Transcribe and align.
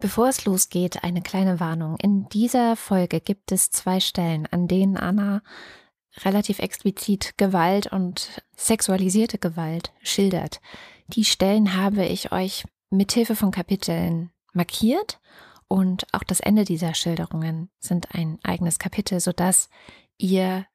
Bevor 0.00 0.28
es 0.28 0.46
losgeht, 0.46 1.04
eine 1.04 1.20
kleine 1.20 1.60
Warnung. 1.60 1.96
In 1.96 2.26
dieser 2.30 2.74
Folge 2.74 3.20
gibt 3.20 3.52
es 3.52 3.70
zwei 3.70 4.00
Stellen, 4.00 4.46
an 4.50 4.66
denen 4.66 4.96
Anna 4.96 5.42
relativ 6.24 6.58
explizit 6.58 7.36
Gewalt 7.36 7.86
und 7.86 8.42
sexualisierte 8.56 9.36
Gewalt 9.36 9.92
schildert. 10.02 10.62
Die 11.08 11.26
Stellen 11.26 11.76
habe 11.76 12.06
ich 12.06 12.32
euch 12.32 12.64
mithilfe 12.88 13.36
von 13.36 13.50
Kapiteln 13.50 14.30
markiert 14.54 15.20
und 15.68 16.06
auch 16.12 16.24
das 16.24 16.40
Ende 16.40 16.64
dieser 16.64 16.94
Schilderungen 16.94 17.68
sind 17.78 18.14
ein 18.14 18.38
eigenes 18.42 18.78
Kapitel, 18.78 19.20
sodass 19.20 19.68
ihr 20.16 20.66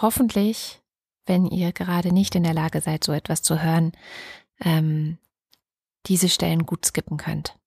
hoffentlich, 0.00 0.80
wenn 1.26 1.44
ihr 1.44 1.72
gerade 1.72 2.12
nicht 2.12 2.34
in 2.34 2.42
der 2.42 2.54
Lage 2.54 2.80
seid, 2.80 3.04
so 3.04 3.12
etwas 3.12 3.42
zu 3.42 3.62
hören, 3.62 3.92
ähm, 4.60 5.18
diese 6.06 6.30
Stellen 6.30 6.64
gut 6.64 6.86
skippen 6.86 7.18
könnt. 7.18 7.59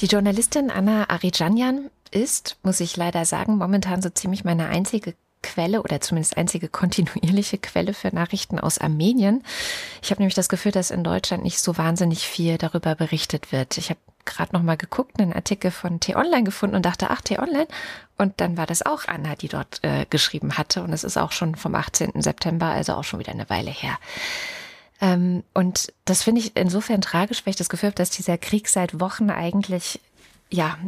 Die 0.00 0.06
Journalistin 0.06 0.70
Anna 0.70 1.10
Arijanyan 1.10 1.90
ist, 2.10 2.56
muss 2.62 2.80
ich 2.80 2.96
leider 2.96 3.26
sagen, 3.26 3.58
momentan 3.58 4.00
so 4.00 4.08
ziemlich 4.08 4.44
meine 4.44 4.68
einzige 4.68 5.14
Quelle 5.42 5.82
oder 5.82 6.00
zumindest 6.00 6.38
einzige 6.38 6.68
kontinuierliche 6.68 7.58
Quelle 7.58 7.92
für 7.92 8.08
Nachrichten 8.14 8.58
aus 8.58 8.78
Armenien. 8.78 9.42
Ich 10.02 10.10
habe 10.10 10.22
nämlich 10.22 10.34
das 10.34 10.48
Gefühl, 10.48 10.72
dass 10.72 10.90
in 10.90 11.04
Deutschland 11.04 11.42
nicht 11.42 11.60
so 11.60 11.76
wahnsinnig 11.76 12.26
viel 12.26 12.56
darüber 12.56 12.94
berichtet 12.94 13.52
wird. 13.52 13.76
Ich 13.76 13.90
habe 13.90 14.00
gerade 14.24 14.54
noch 14.54 14.62
mal 14.62 14.78
geguckt, 14.78 15.20
einen 15.20 15.34
Artikel 15.34 15.70
von 15.70 16.00
T-Online 16.00 16.44
gefunden 16.44 16.76
und 16.76 16.86
dachte, 16.86 17.10
ach, 17.10 17.20
T-Online. 17.20 17.68
Und 18.16 18.40
dann 18.40 18.56
war 18.56 18.66
das 18.66 18.80
auch 18.80 19.06
Anna, 19.06 19.34
die 19.34 19.48
dort 19.48 19.80
äh, 19.82 20.06
geschrieben 20.08 20.56
hatte. 20.56 20.82
Und 20.82 20.94
es 20.94 21.04
ist 21.04 21.18
auch 21.18 21.32
schon 21.32 21.56
vom 21.56 21.74
18. 21.74 22.22
September, 22.22 22.66
also 22.66 22.94
auch 22.94 23.04
schon 23.04 23.20
wieder 23.20 23.32
eine 23.32 23.50
Weile 23.50 23.70
her. 23.70 23.98
Ähm, 25.00 25.42
und 25.54 25.92
das 26.04 26.22
finde 26.22 26.40
ich 26.40 26.56
insofern 26.56 27.00
tragisch, 27.00 27.44
weil 27.44 27.52
ich 27.52 27.56
das 27.56 27.68
Gefühl 27.68 27.88
habe, 27.88 27.96
dass 27.96 28.10
dieser 28.10 28.38
Krieg 28.38 28.68
seit 28.68 29.00
Wochen 29.00 29.30
eigentlich, 29.30 30.00
ja, 30.50 30.78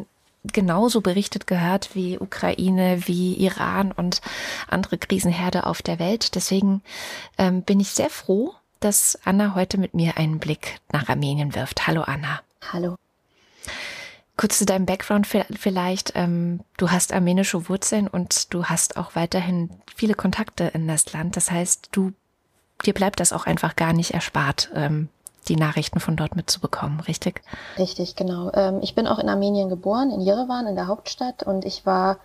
genauso 0.44 1.00
berichtet 1.00 1.46
gehört 1.46 1.94
wie 1.94 2.18
Ukraine, 2.18 3.06
wie 3.06 3.34
Iran 3.34 3.92
und 3.92 4.20
andere 4.68 4.98
Krisenherde 4.98 5.66
auf 5.66 5.82
der 5.82 5.98
Welt. 5.98 6.34
Deswegen 6.34 6.82
ähm, 7.38 7.62
bin 7.62 7.80
ich 7.80 7.90
sehr 7.90 8.10
froh, 8.10 8.54
dass 8.80 9.18
Anna 9.24 9.54
heute 9.54 9.78
mit 9.78 9.94
mir 9.94 10.16
einen 10.16 10.40
Blick 10.40 10.80
nach 10.92 11.08
Armenien 11.08 11.54
wirft. 11.54 11.86
Hallo 11.86 12.02
Anna. 12.02 12.40
Hallo. 12.72 12.96
Kurz 14.36 14.58
zu 14.58 14.66
deinem 14.66 14.86
Background 14.86 15.28
vielleicht. 15.28 16.12
Ähm, 16.16 16.60
du 16.76 16.90
hast 16.90 17.12
armenische 17.12 17.68
Wurzeln 17.68 18.08
und 18.08 18.52
du 18.52 18.64
hast 18.64 18.96
auch 18.96 19.14
weiterhin 19.14 19.70
viele 19.94 20.14
Kontakte 20.14 20.64
in 20.74 20.88
das 20.88 21.12
Land. 21.12 21.36
Das 21.36 21.50
heißt, 21.50 21.90
du 21.92 22.12
dir 22.82 22.94
bleibt 22.94 23.20
das 23.20 23.32
auch 23.32 23.46
einfach 23.46 23.76
gar 23.76 23.92
nicht 23.92 24.12
erspart, 24.12 24.70
ähm, 24.74 25.08
die 25.48 25.56
Nachrichten 25.56 26.00
von 26.00 26.16
dort 26.16 26.36
mitzubekommen, 26.36 27.00
richtig? 27.00 27.42
Richtig, 27.78 28.14
genau. 28.14 28.52
Ähm, 28.54 28.80
ich 28.82 28.94
bin 28.94 29.06
auch 29.06 29.18
in 29.18 29.28
Armenien 29.28 29.68
geboren, 29.68 30.10
in 30.10 30.20
Jerewan, 30.20 30.66
in 30.66 30.76
der 30.76 30.86
Hauptstadt, 30.86 31.42
und 31.42 31.64
ich 31.64 31.84
war 31.84 32.18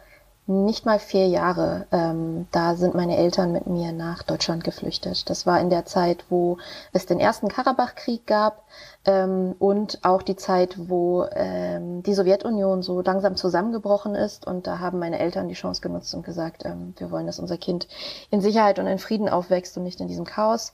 nicht 0.48 0.86
mal 0.86 0.98
vier 0.98 1.28
Jahre. 1.28 1.88
Ähm, 1.92 2.48
da 2.52 2.76
sind 2.76 2.96
meine 2.96 3.18
Eltern 3.18 3.52
mit 3.52 3.68
mir 3.68 3.92
nach 3.92 4.24
Deutschland 4.24 4.64
geflüchtet. 4.64 5.30
Das 5.30 5.46
war 5.46 5.60
in 5.60 5.70
der 5.70 5.86
Zeit, 5.86 6.24
wo 6.30 6.58
es 6.94 7.06
den 7.06 7.20
ersten 7.20 7.50
Karabachkrieg 7.50 8.26
gab 8.26 8.64
ähm, 9.06 9.56
und 9.60 10.00
auch 10.04 10.22
die 10.22 10.38
Zeit, 10.38 10.76
wo 10.90 11.26
ähm, 11.34 12.02
die 12.02 12.14
Sowjetunion 12.14 12.82
so 12.82 13.02
langsam 13.02 13.36
zusammengebrochen 13.36 14.16
ist. 14.16 14.48
Und 14.48 14.68
da 14.68 14.80
haben 14.80 15.00
meine 15.00 15.20
Eltern 15.20 15.50
die 15.50 15.54
Chance 15.54 15.82
genutzt 15.82 16.16
und 16.16 16.24
gesagt, 16.24 16.64
ähm, 16.66 16.94
wir 16.98 17.12
wollen, 17.12 17.28
dass 17.28 17.40
unser 17.40 17.58
Kind 17.58 17.90
in 18.32 18.40
Sicherheit 18.40 18.80
und 18.80 18.88
in 18.88 19.00
Frieden 19.00 19.28
aufwächst 19.28 19.76
und 19.78 19.84
nicht 19.84 20.00
in 20.00 20.08
diesem 20.08 20.26
Chaos. 20.26 20.72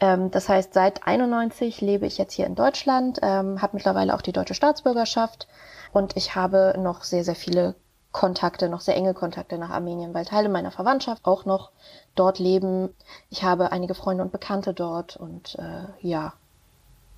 Ähm, 0.00 0.30
das 0.30 0.48
heißt, 0.48 0.72
seit 0.72 1.06
91 1.06 1.82
lebe 1.82 2.06
ich 2.06 2.16
jetzt 2.16 2.32
hier 2.32 2.46
in 2.46 2.54
Deutschland, 2.54 3.18
ähm, 3.20 3.60
habe 3.60 3.76
mittlerweile 3.76 4.14
auch 4.14 4.22
die 4.22 4.32
deutsche 4.32 4.54
Staatsbürgerschaft 4.54 5.46
und 5.92 6.16
ich 6.16 6.34
habe 6.34 6.74
noch 6.78 7.04
sehr, 7.04 7.24
sehr 7.24 7.34
viele 7.34 7.74
Kontakte, 8.12 8.68
noch 8.68 8.80
sehr 8.80 8.96
enge 8.96 9.14
Kontakte 9.14 9.56
nach 9.56 9.70
Armenien, 9.70 10.14
weil 10.14 10.24
Teile 10.24 10.48
meiner 10.48 10.72
Verwandtschaft 10.72 11.24
auch 11.24 11.44
noch 11.44 11.70
dort 12.14 12.38
leben. 12.38 12.90
Ich 13.30 13.44
habe 13.44 13.72
einige 13.72 13.94
Freunde 13.94 14.24
und 14.24 14.32
Bekannte 14.32 14.74
dort 14.74 15.16
und 15.16 15.56
äh, 15.56 16.06
ja, 16.06 16.32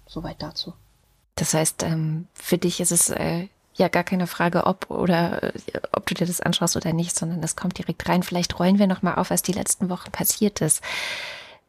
soweit 0.07 0.43
dazu. 0.43 0.75
Das 1.37 1.55
heißt, 1.55 1.83
ähm, 1.85 2.27
für 2.35 2.59
dich 2.59 2.81
ist 2.81 2.93
es 2.93 3.09
äh, 3.09 3.49
ja 3.75 3.89
gar 3.89 4.05
keine 4.05 4.27
Frage, 4.27 4.67
ob 4.67 4.91
oder 4.91 5.43
äh, 5.43 5.53
ob 5.93 6.07
du 6.07 6.15
dir 6.15 6.27
das 6.27 6.43
anschaust 6.43 6.77
oder 6.77 6.93
nicht, 6.93 7.17
sondern 7.17 7.41
das 7.41 7.57
kommt 7.57 7.79
direkt 7.79 8.07
rein. 8.09 8.23
Vielleicht 8.23 8.59
rollen 8.59 8.79
wir 8.79 8.87
noch 8.87 9.03
mal 9.03 9.15
auf, 9.15 9.31
was 9.31 9.43
die 9.43 9.53
letzten 9.53 9.89
Wochen 9.89 10.11
passiert 10.11 10.61
ist. 10.61 10.83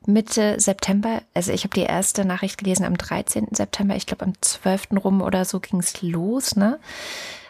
Mitte 0.06 0.60
September, 0.60 1.22
also 1.34 1.54
ich 1.54 1.64
habe 1.64 1.74
die 1.74 1.84
erste 1.84 2.26
Nachricht 2.26 2.58
gelesen 2.58 2.84
am 2.84 2.98
13. 2.98 3.48
September, 3.52 3.96
ich 3.96 4.06
glaube 4.06 4.26
am 4.26 4.34
12. 4.42 4.90
rum 5.02 5.22
oder 5.22 5.46
so 5.46 5.62
ging 5.62 5.80
es 5.80 6.02
los, 6.02 6.58
ne? 6.58 6.78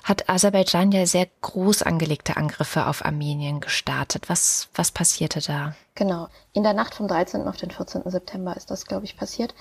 Hat 0.03 0.29
Aserbaidschan 0.29 0.91
ja 0.91 1.05
sehr 1.05 1.27
groß 1.41 1.81
angelegte 1.83 2.37
Angriffe 2.37 2.87
auf 2.87 3.05
Armenien 3.05 3.61
gestartet. 3.61 4.29
Was, 4.29 4.67
was 4.75 4.91
passierte 4.91 5.39
da? 5.39 5.75
Genau. 5.95 6.27
In 6.51 6.63
der 6.63 6.73
Nacht 6.73 6.95
vom 6.95 7.07
13. 7.07 7.47
auf 7.47 7.57
den 7.57 7.71
14. 7.71 8.03
September 8.05 8.55
ist 8.57 8.69
das, 8.69 8.85
glaube 8.85 9.05
ich, 9.05 9.17
passiert. 9.17 9.55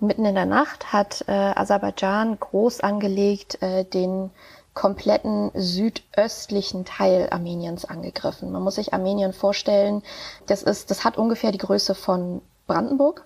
Mitten 0.00 0.24
in 0.24 0.34
der 0.34 0.46
Nacht 0.46 0.92
hat 0.92 1.24
äh, 1.28 1.32
Aserbaidschan 1.32 2.38
groß 2.38 2.80
angelegt 2.80 3.60
äh, 3.62 3.84
den 3.84 4.30
kompletten 4.74 5.50
südöstlichen 5.54 6.84
Teil 6.84 7.28
Armeniens 7.30 7.86
angegriffen. 7.86 8.52
Man 8.52 8.62
muss 8.62 8.74
sich 8.74 8.92
Armenien 8.92 9.32
vorstellen, 9.32 10.02
das 10.46 10.62
ist, 10.62 10.90
das 10.90 11.02
hat 11.02 11.16
ungefähr 11.16 11.50
die 11.50 11.58
Größe 11.58 11.94
von 11.94 12.42
Brandenburg. 12.66 13.25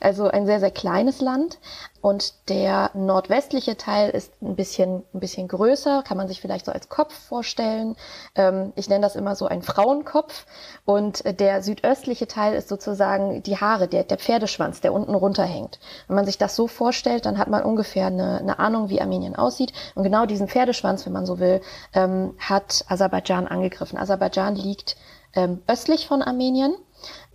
Also 0.00 0.28
ein 0.28 0.46
sehr, 0.46 0.60
sehr 0.60 0.70
kleines 0.70 1.20
Land. 1.20 1.58
Und 2.00 2.48
der 2.48 2.90
nordwestliche 2.94 3.76
Teil 3.76 4.10
ist 4.10 4.40
ein 4.40 4.54
bisschen, 4.54 5.02
ein 5.12 5.20
bisschen 5.20 5.48
größer, 5.48 6.04
kann 6.06 6.16
man 6.16 6.28
sich 6.28 6.40
vielleicht 6.40 6.66
so 6.66 6.72
als 6.72 6.88
Kopf 6.88 7.12
vorstellen. 7.12 7.96
Ähm, 8.36 8.72
ich 8.76 8.88
nenne 8.88 9.02
das 9.02 9.16
immer 9.16 9.34
so 9.34 9.46
ein 9.46 9.62
Frauenkopf. 9.62 10.46
Und 10.84 11.24
der 11.40 11.62
südöstliche 11.62 12.28
Teil 12.28 12.54
ist 12.54 12.68
sozusagen 12.68 13.42
die 13.42 13.56
Haare, 13.56 13.88
der, 13.88 14.04
der 14.04 14.18
Pferdeschwanz, 14.18 14.80
der 14.80 14.92
unten 14.92 15.14
runterhängt. 15.14 15.80
Wenn 16.06 16.16
man 16.16 16.24
sich 16.24 16.38
das 16.38 16.54
so 16.54 16.68
vorstellt, 16.68 17.26
dann 17.26 17.38
hat 17.38 17.48
man 17.48 17.64
ungefähr 17.64 18.06
eine, 18.06 18.38
eine 18.38 18.58
Ahnung, 18.58 18.90
wie 18.90 19.00
Armenien 19.00 19.34
aussieht. 19.34 19.72
Und 19.94 20.04
genau 20.04 20.24
diesen 20.24 20.48
Pferdeschwanz, 20.48 21.04
wenn 21.04 21.12
man 21.12 21.26
so 21.26 21.40
will, 21.40 21.60
ähm, 21.94 22.34
hat 22.38 22.84
Aserbaidschan 22.88 23.48
angegriffen. 23.48 23.98
Aserbaidschan 23.98 24.54
liegt 24.54 24.96
ähm, 25.34 25.62
östlich 25.66 26.06
von 26.06 26.22
Armenien, 26.22 26.74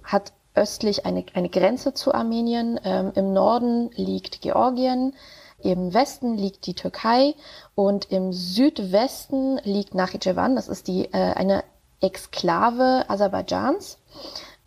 hat 0.04 0.32
östlich 0.56 1.06
eine, 1.06 1.26
eine 1.34 1.50
Grenze 1.50 1.94
zu 1.94 2.14
Armenien. 2.14 2.80
Ähm, 2.84 3.12
Im 3.16 3.34
Norden 3.34 3.90
liegt 3.96 4.42
Georgien, 4.42 5.14
im 5.60 5.94
Westen 5.94 6.38
liegt 6.38 6.66
die 6.66 6.74
Türkei 6.74 7.36
und 7.74 8.12
im 8.12 8.34
Südwesten 8.34 9.60
liegt 9.64 9.96
Nachitschewan. 9.96 10.56
Das 10.56 10.68
ist 10.68 10.88
die, 10.88 11.06
äh, 11.06 11.34
eine 11.34 11.64
Exklave 12.02 13.06
Aserbaidschans. 13.08 13.98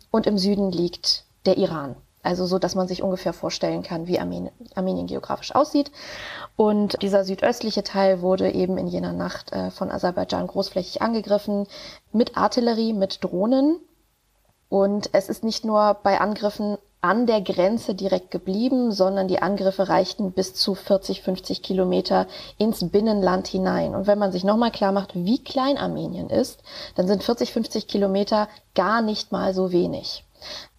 Und 0.09 0.25
im 0.25 0.37
Süden 0.37 0.71
liegt 0.71 1.25
der 1.45 1.57
Iran. 1.57 1.95
Also 2.23 2.45
so, 2.45 2.57
dass 2.57 2.75
man 2.75 2.87
sich 2.87 3.03
ungefähr 3.03 3.31
vorstellen 3.31 3.83
kann, 3.83 4.07
wie 4.07 4.19
Armenien, 4.19 4.51
Armenien 4.75 5.07
geografisch 5.07 5.53
aussieht. 5.53 5.91
Und 6.55 7.01
dieser 7.01 7.23
südöstliche 7.23 7.83
Teil 7.83 8.21
wurde 8.21 8.51
eben 8.51 8.77
in 8.77 8.87
jener 8.87 9.13
Nacht 9.13 9.53
äh, 9.53 9.69
von 9.69 9.91
Aserbaidschan 9.91 10.47
großflächig 10.47 11.01
angegriffen 11.01 11.67
mit 12.11 12.35
Artillerie, 12.35 12.93
mit 12.93 13.23
Drohnen 13.23 13.79
und 14.69 15.09
es 15.13 15.29
ist 15.29 15.43
nicht 15.43 15.65
nur 15.65 15.97
bei 16.03 16.19
Angriffen 16.19 16.77
an 16.99 17.25
der 17.25 17.41
Grenze 17.41 17.93
direkt 17.93 18.31
geblieben, 18.31 18.91
sondern 18.91 19.27
die 19.27 19.41
Angriffe 19.41 19.87
reichten 19.87 20.31
bis 20.31 20.55
zu 20.55 20.73
40, 20.75 21.21
50 21.21 21.61
Kilometer 21.61 22.27
ins 22.57 22.89
Binnenland 22.89 23.47
hinein. 23.47 23.95
Und 23.95 24.07
wenn 24.07 24.17
man 24.17 24.31
sich 24.31 24.43
nochmal 24.43 24.71
klar 24.71 24.91
macht, 24.91 25.13
wie 25.13 25.41
klein 25.41 25.77
Armenien 25.77 26.29
ist, 26.29 26.63
dann 26.95 27.07
sind 27.07 27.23
40, 27.23 27.53
50 27.53 27.87
Kilometer 27.87 28.49
gar 28.73 29.01
nicht 29.01 29.31
mal 29.31 29.53
so 29.53 29.71
wenig 29.71 30.23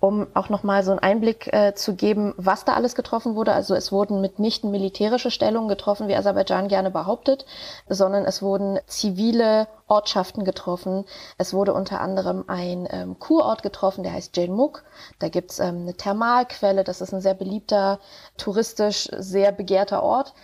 um 0.00 0.26
auch 0.34 0.48
nochmal 0.48 0.82
so 0.84 0.90
einen 0.90 1.00
Einblick 1.00 1.52
äh, 1.52 1.74
zu 1.74 1.94
geben, 1.94 2.34
was 2.36 2.64
da 2.64 2.74
alles 2.74 2.94
getroffen 2.94 3.34
wurde. 3.34 3.52
Also 3.52 3.74
es 3.74 3.90
wurden 3.90 4.20
mitnichten 4.20 4.70
militärische 4.70 5.30
Stellungen 5.30 5.68
getroffen, 5.68 6.08
wie 6.08 6.14
Aserbaidschan 6.14 6.68
gerne 6.68 6.90
behauptet, 6.90 7.46
sondern 7.88 8.24
es 8.24 8.42
wurden 8.42 8.78
zivile 8.86 9.66
Ortschaften 9.88 10.44
getroffen. 10.44 11.04
Es 11.38 11.52
wurde 11.52 11.72
unter 11.74 12.00
anderem 12.00 12.44
ein 12.46 12.86
ähm, 12.90 13.18
Kurort 13.18 13.62
getroffen, 13.62 14.04
der 14.04 14.12
heißt 14.12 14.36
Jelmuk. 14.36 14.84
Da 15.18 15.28
gibt's 15.28 15.58
ähm, 15.58 15.82
eine 15.82 15.94
Thermalquelle, 15.94 16.84
das 16.84 17.00
ist 17.00 17.12
ein 17.12 17.20
sehr 17.20 17.34
beliebter, 17.34 17.98
touristisch 18.36 19.08
sehr 19.16 19.50
begehrter 19.50 20.02
Ort. 20.02 20.34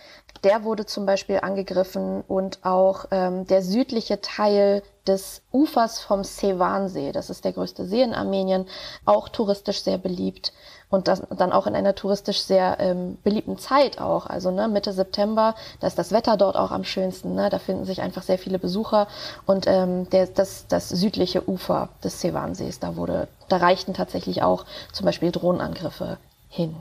Der 0.45 0.63
wurde 0.63 0.85
zum 0.85 1.07
Beispiel 1.07 1.39
angegriffen 1.41 2.23
und 2.27 2.63
auch 2.63 3.05
ähm, 3.09 3.47
der 3.47 3.63
südliche 3.63 4.21
Teil 4.21 4.83
des 5.07 5.41
Ufers 5.51 5.99
vom 5.99 6.23
Sevansee, 6.23 7.11
das 7.11 7.31
ist 7.31 7.45
der 7.45 7.53
größte 7.53 7.85
See 7.85 8.03
in 8.03 8.13
Armenien, 8.13 8.67
auch 9.05 9.27
touristisch 9.27 9.81
sehr 9.81 9.97
beliebt 9.97 10.53
und 10.89 11.07
das 11.07 11.23
dann 11.35 11.51
auch 11.51 11.65
in 11.65 11.75
einer 11.75 11.95
touristisch 11.95 12.41
sehr 12.41 12.77
ähm, 12.79 13.17
beliebten 13.23 13.57
Zeit 13.57 13.99
auch. 13.99 14.27
Also 14.27 14.51
ne, 14.51 14.67
Mitte 14.67 14.93
September, 14.93 15.55
da 15.79 15.87
ist 15.87 15.97
das 15.97 16.11
Wetter 16.11 16.37
dort 16.37 16.55
auch 16.55 16.71
am 16.71 16.83
schönsten. 16.83 17.33
Ne? 17.33 17.49
Da 17.49 17.57
finden 17.57 17.85
sich 17.85 18.01
einfach 18.01 18.21
sehr 18.21 18.37
viele 18.37 18.59
Besucher 18.59 19.07
und 19.47 19.65
ähm, 19.67 20.07
der, 20.11 20.27
das, 20.27 20.67
das 20.67 20.89
südliche 20.89 21.49
Ufer 21.49 21.89
des 22.03 22.21
Sevansees, 22.21 22.79
da 22.79 22.95
wurde, 22.95 23.27
da 23.49 23.57
reichten 23.57 23.95
tatsächlich 23.95 24.43
auch 24.43 24.65
zum 24.93 25.07
Beispiel 25.07 25.31
Drohnenangriffe 25.31 26.17
hin. 26.49 26.75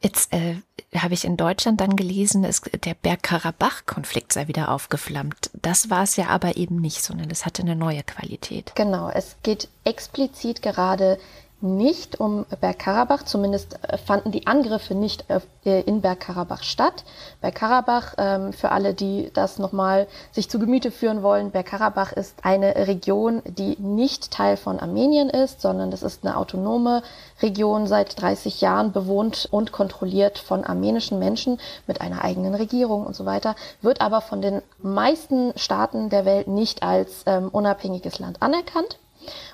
Jetzt 0.00 0.32
äh, 0.32 0.56
habe 0.94 1.14
ich 1.14 1.24
in 1.24 1.36
Deutschland 1.36 1.80
dann 1.80 1.96
gelesen, 1.96 2.44
es, 2.44 2.60
der 2.60 2.94
Bergkarabach-Konflikt 2.94 4.32
sei 4.32 4.46
wieder 4.46 4.70
aufgeflammt. 4.70 5.50
Das 5.60 5.90
war 5.90 6.04
es 6.04 6.16
ja 6.16 6.28
aber 6.28 6.56
eben 6.56 6.80
nicht, 6.80 7.02
sondern 7.02 7.30
es 7.30 7.44
hatte 7.44 7.62
eine 7.62 7.74
neue 7.74 8.04
Qualität. 8.04 8.72
Genau, 8.76 9.10
es 9.10 9.36
geht 9.42 9.68
explizit 9.84 10.62
gerade 10.62 11.18
nicht 11.60 12.20
um 12.20 12.46
Bergkarabach, 12.60 13.24
zumindest 13.24 13.78
äh, 13.82 13.98
fanden 13.98 14.30
die 14.30 14.46
Angriffe 14.46 14.94
nicht 14.94 15.24
äh, 15.28 15.80
in 15.80 16.00
Bergkarabach 16.00 16.62
statt. 16.62 17.04
Bergkarabach, 17.40 18.14
ähm, 18.16 18.52
für 18.52 18.70
alle, 18.70 18.94
die 18.94 19.30
das 19.34 19.58
nochmal 19.58 20.06
sich 20.30 20.48
zu 20.48 20.60
Gemüte 20.60 20.92
führen 20.92 21.22
wollen, 21.22 21.50
Bergkarabach 21.50 22.12
ist 22.12 22.44
eine 22.44 22.86
Region, 22.86 23.42
die 23.44 23.76
nicht 23.80 24.30
Teil 24.30 24.56
von 24.56 24.78
Armenien 24.78 25.30
ist, 25.30 25.60
sondern 25.60 25.90
das 25.90 26.04
ist 26.04 26.24
eine 26.24 26.36
autonome 26.36 27.02
Region, 27.42 27.88
seit 27.88 28.20
30 28.20 28.60
Jahren 28.60 28.92
bewohnt 28.92 29.48
und 29.50 29.72
kontrolliert 29.72 30.38
von 30.38 30.64
armenischen 30.64 31.18
Menschen 31.18 31.58
mit 31.88 32.00
einer 32.00 32.22
eigenen 32.22 32.54
Regierung 32.54 33.04
und 33.04 33.16
so 33.16 33.26
weiter, 33.26 33.56
wird 33.82 34.00
aber 34.00 34.20
von 34.20 34.40
den 34.40 34.62
meisten 34.80 35.52
Staaten 35.56 36.08
der 36.08 36.24
Welt 36.24 36.46
nicht 36.46 36.84
als 36.84 37.24
ähm, 37.26 37.48
unabhängiges 37.48 38.20
Land 38.20 38.42
anerkannt. 38.42 38.98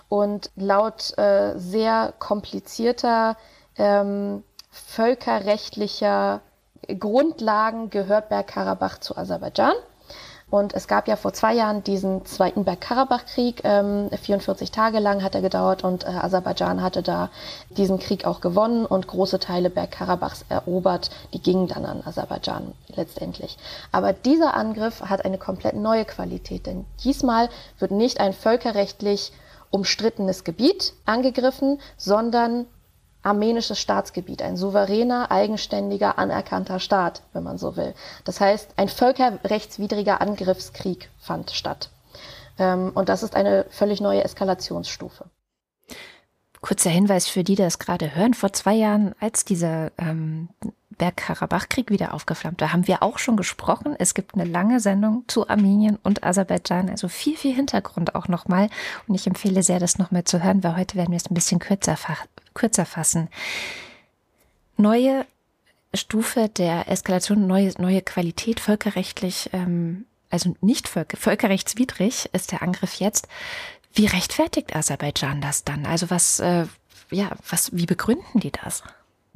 Und 0.09 0.51
laut 0.57 1.17
äh, 1.19 1.59
sehr 1.59 2.13
komplizierter 2.19 3.37
ähm, 3.77 4.45
völkerrechtlicher 4.71 6.41
Grundlagen 6.99 7.91
gehört 7.91 8.29
Bergkarabach 8.29 8.99
zu 8.99 9.17
Aserbaidschan. 9.17 9.75
Und 10.51 10.73
es 10.73 10.87
gab 10.87 11.09
ja 11.09 11.17
vor 11.17 11.33
zwei 11.33 11.55
Jahren 11.55 11.83
diesen 11.83 12.25
zweiten 12.27 12.65
Bergkarabach-Krieg. 12.65 13.63
Ähm, 13.65 14.09
44 14.11 14.71
Tage 14.71 15.01
lang 15.01 15.23
hat 15.23 15.35
er 15.35 15.41
gedauert 15.41 15.83
und 15.83 16.05
äh, 16.05 16.11
Aserbaidschan 16.11 16.83
hatte 16.83 17.03
da 17.03 17.31
diesen 17.71 17.99
Krieg 17.99 18.25
auch 18.25 18.41
gewonnen 18.41 18.87
und 18.87 19.09
große 19.09 19.41
Teile 19.41 19.69
Bergkarabachs 19.69 20.45
erobert. 20.49 21.11
Die 21.33 21.41
gingen 21.41 21.67
dann 21.67 21.85
an 21.85 22.03
Aserbaidschan 22.05 22.73
letztendlich. 22.95 23.57
Aber 23.91 24.13
dieser 24.13 24.55
Angriff 24.55 25.01
hat 25.01 25.25
eine 25.25 25.39
komplett 25.39 25.75
neue 25.75 26.05
Qualität, 26.05 26.67
denn 26.67 26.85
diesmal 27.03 27.49
wird 27.81 27.91
nicht 27.91 28.21
ein 28.21 28.33
völkerrechtlich 28.33 29.33
umstrittenes 29.75 30.45
Gebiet 30.45 30.95
angegriffen, 31.05 31.81
sondern 31.97 32.67
armenisches 33.25 33.81
Staatsgebiet, 33.81 34.41
ein 34.41 34.57
souveräner, 34.57 35.33
eigenständiger, 35.33 36.17
anerkannter 36.17 36.79
Staat, 36.79 37.23
wenn 37.33 37.43
man 37.43 37.59
so 37.59 37.77
will. 37.77 37.93
Das 38.25 38.41
heißt, 38.41 38.75
ein 38.77 38.89
völkerrechtswidriger 38.89 40.21
Angriffskrieg 40.21 41.11
fand 41.19 41.51
statt. 41.51 41.91
Ähm, 42.57 42.93
und 42.95 43.09
das 43.09 43.25
ist 43.25 43.35
eine 43.35 43.67
völlig 43.71 44.01
neue 44.01 44.23
Eskalationsstufe. 44.23 45.25
Kurzer 46.65 46.89
Hinweis 46.89 47.29
für 47.29 47.45
die, 47.45 47.57
die 47.57 47.63
das 47.63 47.79
gerade 47.79 48.15
hören. 48.15 48.33
Vor 48.33 48.55
zwei 48.55 48.73
Jahren, 48.73 49.15
als 49.21 49.45
dieser 49.45 49.93
ähm, 49.99 50.49
Bergkarabach-Krieg 50.97 51.91
wieder 51.91 52.15
aufgeflammt 52.15 52.59
war, 52.63 52.73
haben 52.73 52.89
wir 52.89 53.03
auch 53.03 53.19
schon 53.19 53.37
gesprochen. 53.37 53.95
Es 53.99 54.15
gibt 54.15 54.33
eine 54.33 54.45
lange 54.45 54.81
Sendung 54.81 55.25
zu 55.29 55.47
Armenien 55.47 55.99
und 56.03 56.25
Aserbaidschan, 56.25 56.89
also 56.89 57.09
viel, 57.09 57.37
viel 57.37 57.55
Hintergrund 57.55 58.15
auch 58.15 58.29
nochmal. 58.29 58.71
Und 59.07 59.15
ich 59.15 59.27
empfehle 59.27 59.63
sehr, 59.63 59.79
das 59.79 59.99
nochmal 59.99 60.25
zu 60.25 60.43
hören, 60.43 60.65
weil 60.65 60.79
heute 60.79 60.97
werden 60.97 61.11
wir 61.11 61.19
es 61.19 61.31
ein 61.31 61.35
bisschen 61.35 61.59
kürzer, 61.59 61.99
kürzer 62.55 62.87
fassen. 62.87 63.29
Neue 64.79 65.27
Stufe 65.93 66.49
der 66.49 66.89
Eskalation, 66.89 67.47
neue, 67.47 67.75
neue 67.77 68.01
Qualität, 68.01 68.59
völkerrechtlich, 68.59 69.51
ähm, 69.53 70.07
also 70.31 70.57
nicht 70.63 70.89
völker, 70.89 71.19
völkerrechtswidrig 71.19 72.31
ist 72.33 72.53
der 72.53 72.63
Angriff 72.63 72.95
jetzt. 72.95 73.29
Wie 73.95 74.07
rechtfertigt 74.07 74.75
Aserbaidschan 74.75 75.41
das 75.41 75.65
dann? 75.65 75.87
Also 75.87 76.11
was, 76.11 76.41
äh, 76.41 76.67
ja, 77.11 77.31
was, 77.49 77.75
wie 77.75 77.87
begründen 77.87 78.41
die 78.41 78.51
das? 78.51 78.83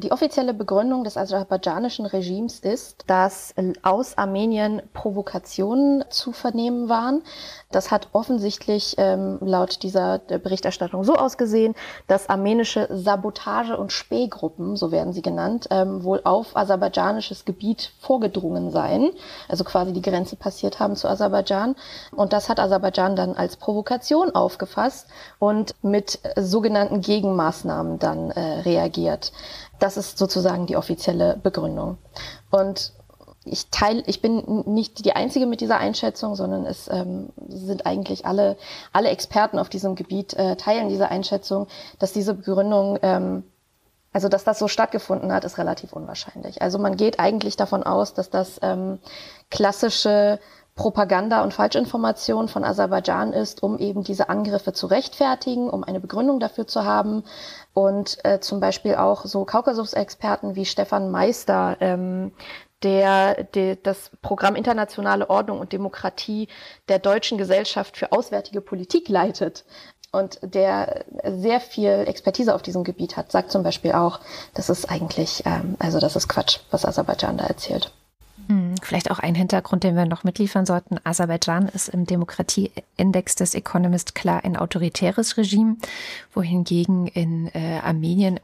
Die 0.00 0.12
offizielle 0.12 0.54
Begründung 0.54 1.02
des 1.02 1.16
aserbaidschanischen 1.16 2.06
Regimes 2.06 2.60
ist, 2.60 3.02
dass 3.08 3.52
aus 3.82 4.16
Armenien 4.16 4.80
Provokationen 4.92 6.04
zu 6.08 6.30
vernehmen 6.30 6.88
waren. 6.88 7.24
Das 7.72 7.90
hat 7.90 8.06
offensichtlich 8.12 8.94
ähm, 8.96 9.38
laut 9.40 9.82
dieser 9.82 10.20
Berichterstattung 10.20 11.02
so 11.02 11.16
ausgesehen, 11.16 11.74
dass 12.06 12.28
armenische 12.28 12.86
Sabotage- 12.92 13.76
und 13.76 13.90
Spähgruppen, 13.90 14.76
so 14.76 14.92
werden 14.92 15.12
sie 15.12 15.20
genannt, 15.20 15.66
ähm, 15.70 16.04
wohl 16.04 16.20
auf 16.22 16.56
aserbaidschanisches 16.56 17.44
Gebiet 17.44 17.90
vorgedrungen 17.98 18.70
seien, 18.70 19.10
also 19.48 19.64
quasi 19.64 19.92
die 19.92 20.00
Grenze 20.00 20.36
passiert 20.36 20.78
haben 20.78 20.94
zu 20.94 21.08
Aserbaidschan. 21.08 21.74
Und 22.12 22.32
das 22.32 22.48
hat 22.48 22.60
Aserbaidschan 22.60 23.16
dann 23.16 23.34
als 23.34 23.56
Provokation 23.56 24.32
aufgefasst 24.32 25.08
und 25.40 25.74
mit 25.82 26.20
sogenannten 26.36 27.00
Gegenmaßnahmen 27.00 27.98
dann 27.98 28.30
äh, 28.30 28.60
reagiert. 28.60 29.32
Das 29.78 29.96
ist 29.96 30.18
sozusagen 30.18 30.66
die 30.66 30.76
offizielle 30.76 31.38
Begründung. 31.42 31.98
Und 32.50 32.92
ich 33.50 33.70
teile, 33.70 34.02
ich 34.06 34.20
bin 34.20 34.64
nicht 34.66 35.04
die 35.04 35.12
Einzige 35.12 35.46
mit 35.46 35.60
dieser 35.60 35.78
Einschätzung, 35.78 36.34
sondern 36.34 36.66
es 36.66 36.88
ähm, 36.88 37.30
sind 37.48 37.86
eigentlich 37.86 38.26
alle, 38.26 38.56
alle 38.92 39.08
Experten 39.08 39.58
auf 39.58 39.68
diesem 39.68 39.94
Gebiet 39.94 40.34
äh, 40.34 40.56
teilen 40.56 40.88
diese 40.88 41.08
Einschätzung, 41.08 41.66
dass 41.98 42.12
diese 42.12 42.34
Begründung, 42.34 42.98
ähm, 43.02 43.44
also 44.12 44.28
dass 44.28 44.44
das 44.44 44.58
so 44.58 44.68
stattgefunden 44.68 45.32
hat, 45.32 45.44
ist 45.44 45.58
relativ 45.58 45.92
unwahrscheinlich. 45.92 46.62
Also 46.62 46.78
man 46.78 46.96
geht 46.96 47.20
eigentlich 47.20 47.56
davon 47.56 47.82
aus, 47.82 48.14
dass 48.14 48.30
das 48.30 48.58
ähm, 48.62 48.98
klassische 49.50 50.38
Propaganda 50.78 51.42
und 51.42 51.52
Falschinformation 51.52 52.46
von 52.46 52.64
Aserbaidschan 52.64 53.32
ist, 53.32 53.64
um 53.64 53.78
eben 53.78 54.04
diese 54.04 54.28
Angriffe 54.28 54.72
zu 54.72 54.86
rechtfertigen, 54.86 55.68
um 55.68 55.82
eine 55.82 55.98
Begründung 55.98 56.38
dafür 56.38 56.68
zu 56.68 56.84
haben. 56.84 57.24
Und 57.78 58.18
äh, 58.24 58.40
zum 58.40 58.58
Beispiel 58.58 58.96
auch 58.96 59.24
so 59.24 59.44
Kaukasus-Experten 59.44 60.56
wie 60.56 60.64
Stefan 60.64 61.12
Meister, 61.12 61.76
ähm, 61.78 62.32
der, 62.82 63.44
der 63.44 63.76
das 63.76 64.10
Programm 64.20 64.56
Internationale 64.56 65.30
Ordnung 65.30 65.60
und 65.60 65.72
Demokratie 65.72 66.48
der 66.88 66.98
Deutschen 66.98 67.38
Gesellschaft 67.38 67.96
für 67.96 68.10
Auswärtige 68.10 68.62
Politik 68.62 69.08
leitet 69.08 69.64
und 70.10 70.40
der 70.42 71.04
sehr 71.24 71.60
viel 71.60 72.02
Expertise 72.08 72.52
auf 72.52 72.62
diesem 72.62 72.82
Gebiet 72.82 73.16
hat, 73.16 73.30
sagt 73.30 73.52
zum 73.52 73.62
Beispiel 73.62 73.92
auch, 73.92 74.18
das 74.54 74.70
ist 74.70 74.90
eigentlich, 74.90 75.44
ähm, 75.46 75.76
also 75.78 76.00
das 76.00 76.16
ist 76.16 76.26
Quatsch, 76.26 76.58
was 76.72 76.84
Aserbaidschan 76.84 77.36
da 77.36 77.44
erzählt. 77.46 77.92
Vielleicht 78.84 79.10
auch 79.10 79.18
ein 79.18 79.34
Hintergrund, 79.34 79.84
den 79.84 79.96
wir 79.96 80.06
noch 80.06 80.24
mitliefern 80.24 80.66
sollten. 80.66 80.98
Aserbaidschan 81.04 81.68
ist 81.68 81.88
im 81.88 82.06
Demokratieindex 82.06 83.34
des 83.34 83.54
Economist 83.54 84.14
klar 84.14 84.44
ein 84.44 84.56
autoritäres 84.56 85.36
Regime, 85.36 85.76
wohingegen 86.32 87.06
in 87.08 87.48
äh, 87.54 87.80
Armenien, 87.82 88.40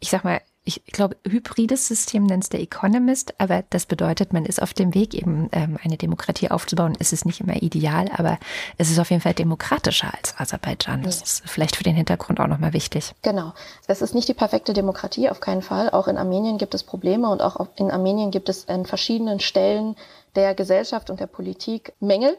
ich 0.00 0.10
sag 0.10 0.24
mal, 0.24 0.40
ich 0.66 0.84
glaube, 0.86 1.16
hybrides 1.24 1.86
System 1.86 2.24
nennt 2.24 2.42
es 2.42 2.50
der 2.50 2.60
Economist, 2.60 3.34
aber 3.38 3.62
das 3.70 3.86
bedeutet, 3.86 4.32
man 4.32 4.44
ist 4.44 4.60
auf 4.60 4.74
dem 4.74 4.94
Weg, 4.94 5.14
eben 5.14 5.48
ähm, 5.52 5.78
eine 5.82 5.96
Demokratie 5.96 6.50
aufzubauen. 6.50 6.96
Es 6.98 7.12
ist 7.12 7.24
nicht 7.24 7.40
immer 7.40 7.62
ideal, 7.62 8.10
aber 8.12 8.38
es 8.76 8.90
ist 8.90 8.98
auf 8.98 9.10
jeden 9.10 9.22
Fall 9.22 9.32
demokratischer 9.32 10.12
als 10.12 10.34
Aserbaidschan. 10.36 11.04
Das 11.04 11.22
ist 11.22 11.42
vielleicht 11.48 11.76
für 11.76 11.84
den 11.84 11.94
Hintergrund 11.94 12.40
auch 12.40 12.48
nochmal 12.48 12.72
wichtig. 12.72 13.14
Genau. 13.22 13.54
Es 13.86 14.02
ist 14.02 14.14
nicht 14.14 14.28
die 14.28 14.34
perfekte 14.34 14.72
Demokratie, 14.72 15.30
auf 15.30 15.38
keinen 15.38 15.62
Fall. 15.62 15.90
Auch 15.90 16.08
in 16.08 16.18
Armenien 16.18 16.58
gibt 16.58 16.74
es 16.74 16.82
Probleme 16.82 17.28
und 17.30 17.42
auch 17.42 17.64
in 17.76 17.92
Armenien 17.92 18.32
gibt 18.32 18.48
es 18.48 18.68
an 18.68 18.86
verschiedenen 18.86 19.38
Stellen 19.38 19.94
der 20.34 20.56
Gesellschaft 20.56 21.10
und 21.10 21.20
der 21.20 21.28
Politik 21.28 21.92
Mängel. 22.00 22.36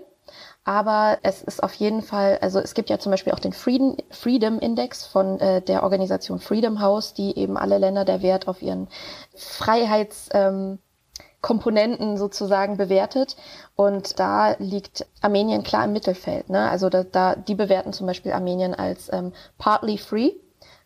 Aber 0.67 1.17
es 1.23 1.41
ist 1.43 1.63
auf 1.63 1.73
jeden 1.75 2.01
Fall, 2.01 2.39
also 2.41 2.59
es 2.59 2.73
gibt 2.73 2.89
ja 2.89 2.99
zum 2.99 3.09
Beispiel 3.09 3.31
auch 3.31 3.39
den 3.39 3.53
Freedom, 3.53 3.95
Freedom 4.09 4.59
Index 4.59 5.05
von 5.05 5.39
äh, 5.39 5.61
der 5.61 5.81
Organisation 5.81 6.39
Freedom 6.39 6.81
House, 6.81 7.13
die 7.13 7.37
eben 7.37 7.57
alle 7.57 7.77
Länder 7.77 8.03
der 8.03 8.21
Wert 8.21 8.49
auf 8.49 8.61
ihren 8.61 8.89
Freiheitskomponenten 9.33 12.09
ähm, 12.09 12.17
sozusagen 12.17 12.75
bewertet. 12.75 13.37
Und 13.77 14.19
da 14.19 14.57
liegt 14.59 15.05
Armenien 15.21 15.63
klar 15.63 15.85
im 15.85 15.93
Mittelfeld. 15.93 16.49
Ne? 16.49 16.69
Also 16.69 16.89
da, 16.89 17.05
da, 17.05 17.37
die 17.37 17.55
bewerten 17.55 17.93
zum 17.93 18.05
Beispiel 18.05 18.33
Armenien 18.33 18.75
als 18.75 19.09
ähm, 19.13 19.31
partly 19.57 19.97
free, 19.97 20.31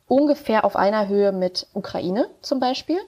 ungefähr 0.08 0.64
auf 0.64 0.76
einer 0.76 1.08
Höhe 1.08 1.32
mit 1.32 1.66
Ukraine 1.74 2.28
zum 2.44 2.60
Beispiel. 2.60 3.00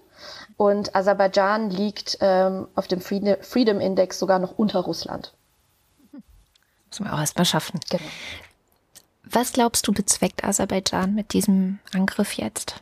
Und 0.58 0.96
Aserbaidschan 0.96 1.70
liegt 1.70 2.18
ähm, 2.20 2.68
auf 2.74 2.88
dem 2.88 3.00
Freedom 3.00 3.80
Index 3.80 4.18
sogar 4.18 4.40
noch 4.40 4.58
unter 4.58 4.80
Russland. 4.80 5.34
Muss 6.94 7.00
man 7.00 7.12
auch 7.12 7.20
erstmal 7.20 7.46
schaffen. 7.46 7.80
Genau. 7.90 8.04
Was 9.24 9.54
glaubst 9.54 9.88
du, 9.88 9.94
bezweckt 9.94 10.44
Aserbaidschan 10.44 11.16
mit 11.16 11.34
diesem 11.34 11.80
Angriff 11.92 12.34
jetzt? 12.34 12.76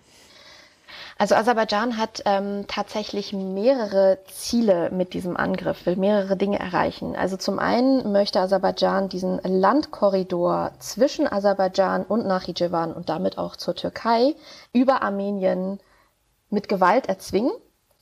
Also 1.18 1.36
Aserbaidschan 1.36 1.96
hat 1.96 2.22
ähm, 2.26 2.66
tatsächlich 2.68 3.32
mehrere 3.32 4.18
Ziele 4.28 4.90
mit 4.92 5.14
diesem 5.14 5.38
Angriff, 5.38 5.86
will 5.86 5.96
mehrere 5.96 6.36
Dinge 6.36 6.60
erreichen. 6.60 7.16
Also 7.16 7.38
zum 7.38 7.58
einen 7.58 8.12
möchte 8.12 8.42
Aserbaidschan 8.42 9.08
diesen 9.08 9.40
Landkorridor 9.44 10.74
zwischen 10.80 11.32
Aserbaidschan 11.32 12.04
und 12.04 12.26
Nachitschewan 12.26 12.92
und 12.92 13.08
damit 13.08 13.38
auch 13.38 13.56
zur 13.56 13.76
Türkei 13.76 14.36
über 14.74 15.04
Armenien 15.04 15.80
mit 16.50 16.68
Gewalt 16.68 17.08
erzwingen. 17.08 17.54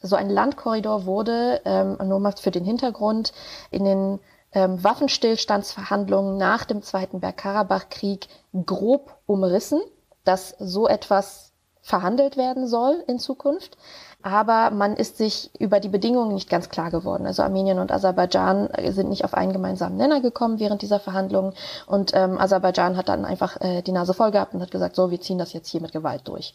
So 0.01 0.15
ein 0.15 0.31
Landkorridor 0.31 1.05
wurde, 1.05 1.61
ähm, 1.65 1.97
nur 2.03 2.19
mal 2.19 2.33
für 2.35 2.49
den 2.49 2.65
Hintergrund, 2.65 3.31
in 3.69 3.85
den 3.85 4.19
ähm, 4.53 4.83
Waffenstillstandsverhandlungen 4.83 6.37
nach 6.37 6.65
dem 6.65 6.81
Zweiten 6.81 7.19
Bergkarabach-Krieg 7.19 8.27
grob 8.65 9.15
umrissen, 9.25 9.81
dass 10.23 10.55
so 10.59 10.87
etwas 10.87 11.53
verhandelt 11.81 12.37
werden 12.37 12.67
soll 12.67 13.03
in 13.07 13.19
Zukunft. 13.19 13.77
Aber 14.21 14.69
man 14.71 14.97
ist 14.97 15.17
sich 15.17 15.49
über 15.59 15.79
die 15.79 15.87
Bedingungen 15.87 16.33
nicht 16.33 16.49
ganz 16.49 16.67
klar 16.67 16.91
geworden. 16.91 17.25
Also 17.25 17.41
Armenien 17.41 17.79
und 17.79 17.89
Aserbaidschan 17.89 18.69
sind 18.89 19.07
nicht 19.07 19.23
auf 19.23 19.33
einen 19.33 19.53
gemeinsamen 19.53 19.95
Nenner 19.95 20.19
gekommen 20.19 20.59
während 20.59 20.81
dieser 20.81 20.99
Verhandlungen. 20.99 21.53
Und 21.87 22.11
ähm, 22.13 22.37
Aserbaidschan 22.37 22.97
hat 22.97 23.07
dann 23.07 23.23
einfach 23.23 23.61
äh, 23.61 23.81
die 23.81 23.93
Nase 23.93 24.13
voll 24.13 24.31
gehabt 24.31 24.53
und 24.53 24.61
hat 24.61 24.71
gesagt, 24.71 24.97
so, 24.97 25.09
wir 25.09 25.21
ziehen 25.21 25.37
das 25.37 25.53
jetzt 25.53 25.69
hier 25.69 25.81
mit 25.81 25.93
Gewalt 25.93 26.27
durch 26.27 26.53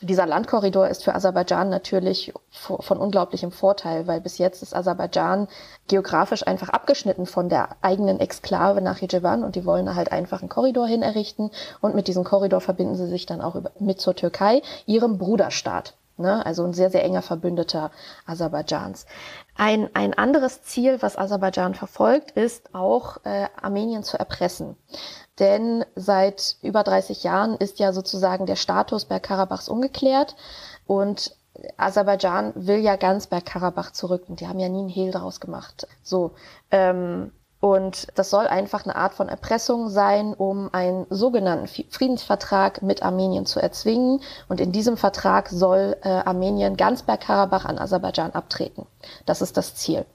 dieser 0.00 0.26
Landkorridor 0.26 0.88
ist 0.88 1.04
für 1.04 1.14
Aserbaidschan 1.14 1.68
natürlich 1.68 2.32
von 2.50 2.98
unglaublichem 2.98 3.50
Vorteil, 3.50 4.06
weil 4.06 4.20
bis 4.20 4.38
jetzt 4.38 4.62
ist 4.62 4.74
Aserbaidschan 4.74 5.48
geografisch 5.88 6.46
einfach 6.46 6.68
abgeschnitten 6.68 7.26
von 7.26 7.48
der 7.48 7.70
eigenen 7.82 8.20
Exklave 8.20 8.80
nach 8.80 9.00
Yerevan 9.00 9.44
und 9.44 9.56
die 9.56 9.64
wollen 9.64 9.94
halt 9.94 10.12
einfach 10.12 10.40
einen 10.40 10.48
Korridor 10.48 10.86
hin 10.86 11.02
errichten 11.02 11.50
und 11.80 11.94
mit 11.94 12.06
diesem 12.06 12.24
Korridor 12.24 12.60
verbinden 12.60 12.94
sie 12.94 13.08
sich 13.08 13.26
dann 13.26 13.40
auch 13.40 13.56
mit 13.80 14.00
zur 14.00 14.14
Türkei, 14.14 14.62
ihrem 14.86 15.18
Bruderstaat. 15.18 15.94
Ne? 16.16 16.44
Also 16.44 16.64
ein 16.64 16.74
sehr, 16.74 16.90
sehr 16.90 17.04
enger 17.04 17.22
Verbündeter 17.22 17.90
Aserbaidschans. 18.26 19.06
Ein, 19.56 19.88
ein 19.94 20.14
anderes 20.14 20.62
Ziel, 20.62 21.00
was 21.00 21.16
Aserbaidschan 21.16 21.74
verfolgt, 21.74 22.32
ist 22.32 22.74
auch 22.74 23.18
äh, 23.24 23.46
Armenien 23.60 24.02
zu 24.02 24.18
erpressen. 24.18 24.76
Denn 25.38 25.84
seit 25.94 26.56
über 26.62 26.82
30 26.82 27.22
Jahren 27.22 27.56
ist 27.56 27.78
ja 27.78 27.92
sozusagen 27.92 28.46
der 28.46 28.56
Status 28.56 29.04
Bergkarabachs 29.04 29.68
ungeklärt 29.68 30.36
und 30.86 31.36
Aserbaidschan 31.76 32.52
will 32.54 32.78
ja 32.78 32.96
ganz 32.96 33.26
Bergkarabach 33.26 33.92
zurück 33.92 34.24
und 34.28 34.40
die 34.40 34.48
haben 34.48 34.60
ja 34.60 34.68
nie 34.68 34.80
einen 34.80 34.88
Hehl 34.88 35.10
daraus 35.10 35.40
gemacht. 35.40 35.86
So, 36.02 36.32
ähm, 36.70 37.32
und 37.60 38.06
das 38.14 38.30
soll 38.30 38.46
einfach 38.46 38.84
eine 38.84 38.94
Art 38.94 39.14
von 39.14 39.28
Erpressung 39.28 39.88
sein, 39.88 40.32
um 40.32 40.72
einen 40.72 41.06
sogenannten 41.10 41.66
Friedensvertrag 41.66 42.82
mit 42.82 43.02
Armenien 43.02 43.46
zu 43.46 43.58
erzwingen. 43.58 44.20
Und 44.48 44.60
in 44.60 44.70
diesem 44.70 44.96
Vertrag 44.96 45.48
soll 45.48 45.96
äh, 46.02 46.08
Armenien 46.08 46.76
ganz 46.76 47.02
Bergkarabach 47.02 47.64
an 47.64 47.78
Aserbaidschan 47.78 48.30
abtreten. 48.30 48.86
Das 49.26 49.42
ist 49.42 49.56
das 49.56 49.74
Ziel. 49.74 50.06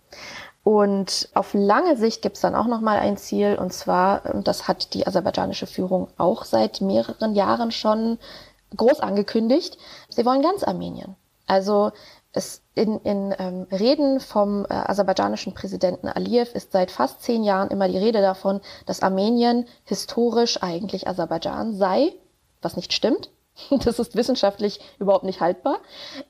Und 0.64 1.30
auf 1.34 1.54
lange 1.54 1.98
Sicht 1.98 2.22
gibt 2.22 2.38
es 2.38 2.42
dann 2.42 2.56
auch 2.56 2.68
nochmal 2.68 3.00
ein 3.00 3.18
Ziel, 3.18 3.58
und 3.60 3.74
zwar, 3.74 4.34
und 4.34 4.48
das 4.48 4.68
hat 4.68 4.94
die 4.94 5.06
aserbaidschanische 5.06 5.68
Führung 5.68 6.08
auch 6.18 6.46
seit 6.46 6.80
mehreren 6.80 7.36
Jahren 7.36 7.72
schon 7.72 8.18
groß 8.76 9.02
angekündigt, 9.02 9.78
sie 10.10 10.26
wollen 10.26 10.42
ganz 10.42 10.64
Armenien. 10.64 11.16
Also 11.48 11.92
es 12.32 12.62
in, 12.74 13.00
in 13.02 13.36
ähm, 13.38 13.68
Reden 13.72 14.20
vom 14.20 14.66
äh, 14.66 14.74
aserbaidschanischen 14.74 15.54
Präsidenten 15.54 16.08
Aliyev 16.08 16.56
ist 16.56 16.72
seit 16.72 16.90
fast 16.90 17.22
zehn 17.22 17.44
Jahren 17.44 17.70
immer 17.70 17.88
die 17.88 17.98
Rede 17.98 18.22
davon, 18.22 18.62
dass 18.86 19.04
Armenien 19.04 19.68
historisch 19.84 20.64
eigentlich 20.64 21.08
Aserbaidschan 21.08 21.76
sei, 21.76 22.14
was 22.62 22.76
nicht 22.76 22.94
stimmt. 22.94 23.30
Das 23.86 24.00
ist 24.00 24.16
wissenschaftlich 24.16 24.80
überhaupt 25.00 25.24
nicht 25.24 25.42
haltbar. 25.42 25.78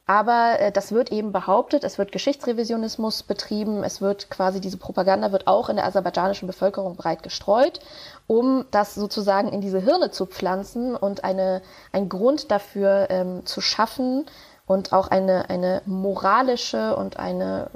Aber 0.06 0.60
äh, 0.60 0.72
das 0.72 0.92
wird 0.92 1.12
eben 1.12 1.32
behauptet, 1.32 1.84
es 1.84 1.98
wird 1.98 2.12
Geschichtsrevisionismus 2.12 3.24
betrieben, 3.24 3.84
es 3.84 4.02
wird 4.02 4.30
quasi 4.30 4.62
diese 4.62 4.78
Propaganda 4.78 5.32
wird 5.32 5.48
auch 5.48 5.70
in 5.70 5.76
der 5.76 5.86
aserbaidschanischen 5.86 6.48
Bevölkerung 6.48 6.96
breit 6.96 7.24
gestreut, 7.24 7.80
um 8.28 8.66
das 8.72 8.96
sozusagen 8.96 9.50
in 9.50 9.62
diese 9.62 9.80
Hirne 9.80 10.12
zu 10.12 10.26
pflanzen 10.26 10.96
und 10.96 11.24
eine, 11.24 11.62
ein 11.92 12.10
Grund 12.10 12.52
dafür 12.52 13.08
ähm, 13.10 13.46
zu 13.46 13.62
schaffen 13.62 14.26
und 14.66 14.94
auch 14.94 15.10
eine, 15.10 15.50
eine 15.50 15.82
moralische 15.86 16.96
und 16.96 17.18
eine 17.18 17.70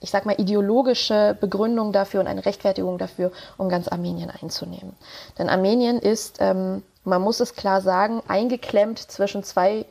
ich 0.00 0.10
sag 0.10 0.26
mal, 0.26 0.38
ideologische 0.38 1.34
Begründung 1.40 1.90
dafür 1.90 2.20
und 2.20 2.26
eine 2.26 2.44
Rechtfertigung 2.44 2.98
dafür, 2.98 3.32
um 3.56 3.70
ganz 3.70 3.88
Armenien 3.88 4.30
einzunehmen. 4.30 4.94
Denn 5.38 5.48
Armenien 5.48 5.98
ist 5.98 6.36
ähm, 6.40 6.82
man 7.04 7.22
muss 7.22 7.40
es 7.40 7.54
klar 7.54 7.80
sagen, 7.80 8.22
eingeklemmt 8.28 8.98
zwischen 8.98 9.42
zwei 9.42 9.86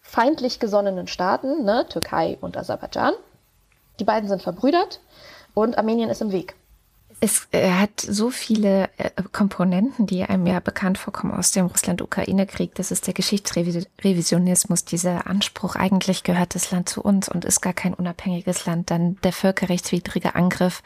feindlich 0.00 0.60
gesonnenen 0.60 1.08
Staaten, 1.08 1.64
ne, 1.64 1.86
Türkei 1.88 2.38
und 2.40 2.56
Aserbaidschan. 2.56 3.14
Die 3.98 4.04
beiden 4.04 4.28
sind 4.28 4.42
verbrüdert 4.42 5.00
und 5.54 5.78
Armenien 5.78 6.10
ist 6.10 6.22
im 6.22 6.32
Weg. 6.32 6.54
Es 7.20 7.48
äh, 7.52 7.70
hat 7.70 8.00
so 8.00 8.28
viele 8.28 8.90
äh, 8.98 9.10
Komponenten, 9.32 10.06
die 10.06 10.22
einem 10.22 10.46
ja 10.46 10.60
bekannt 10.60 10.98
vorkommen 10.98 11.32
aus 11.32 11.50
dem 11.50 11.66
Russland-Ukraine-Krieg. 11.66 12.74
Das 12.74 12.90
ist 12.90 13.06
der 13.06 13.14
Geschichtsrevisionismus, 13.14 14.84
dieser 14.84 15.26
Anspruch, 15.26 15.76
eigentlich 15.76 16.24
gehört 16.24 16.54
das 16.54 16.70
Land 16.70 16.90
zu 16.90 17.00
uns 17.00 17.28
und 17.30 17.46
ist 17.46 17.62
gar 17.62 17.72
kein 17.72 17.94
unabhängiges 17.94 18.66
Land. 18.66 18.90
Dann 18.90 19.16
der 19.22 19.32
völkerrechtswidrige 19.32 20.34
Angriff 20.34 20.82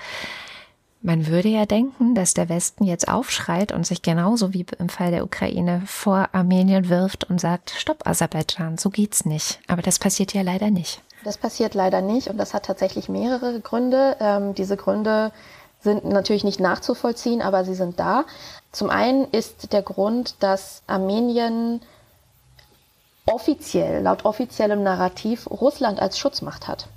man 1.02 1.26
würde 1.26 1.48
ja 1.48 1.64
denken, 1.64 2.14
dass 2.14 2.34
der 2.34 2.48
Westen 2.48 2.84
jetzt 2.84 3.08
aufschreit 3.08 3.72
und 3.72 3.86
sich 3.86 4.02
genauso 4.02 4.52
wie 4.52 4.66
im 4.78 4.88
Fall 4.88 5.10
der 5.10 5.24
Ukraine 5.24 5.82
vor 5.86 6.28
Armenien 6.32 6.88
wirft 6.88 7.24
und 7.24 7.40
sagt, 7.40 7.70
stopp 7.70 8.06
Aserbaidschan, 8.06 8.76
so 8.76 8.90
geht's 8.90 9.24
nicht. 9.24 9.60
Aber 9.66 9.82
das 9.82 9.98
passiert 9.98 10.34
ja 10.34 10.42
leider 10.42 10.70
nicht. 10.70 11.00
Das 11.24 11.38
passiert 11.38 11.74
leider 11.74 12.00
nicht 12.00 12.28
und 12.28 12.36
das 12.36 12.54
hat 12.54 12.66
tatsächlich 12.66 13.08
mehrere 13.08 13.60
Gründe. 13.60 14.16
Ähm, 14.20 14.54
diese 14.54 14.76
Gründe 14.76 15.32
sind 15.80 16.04
natürlich 16.04 16.44
nicht 16.44 16.60
nachzuvollziehen, 16.60 17.40
aber 17.40 17.64
sie 17.64 17.74
sind 17.74 17.98
da. 17.98 18.24
Zum 18.72 18.90
einen 18.90 19.24
ist 19.30 19.72
der 19.72 19.82
Grund, 19.82 20.34
dass 20.40 20.82
Armenien 20.86 21.80
offiziell, 23.26 24.02
laut 24.02 24.24
offiziellem 24.24 24.82
Narrativ, 24.82 25.50
Russland 25.50 26.00
als 26.00 26.18
Schutzmacht 26.18 26.68
hat. 26.68 26.88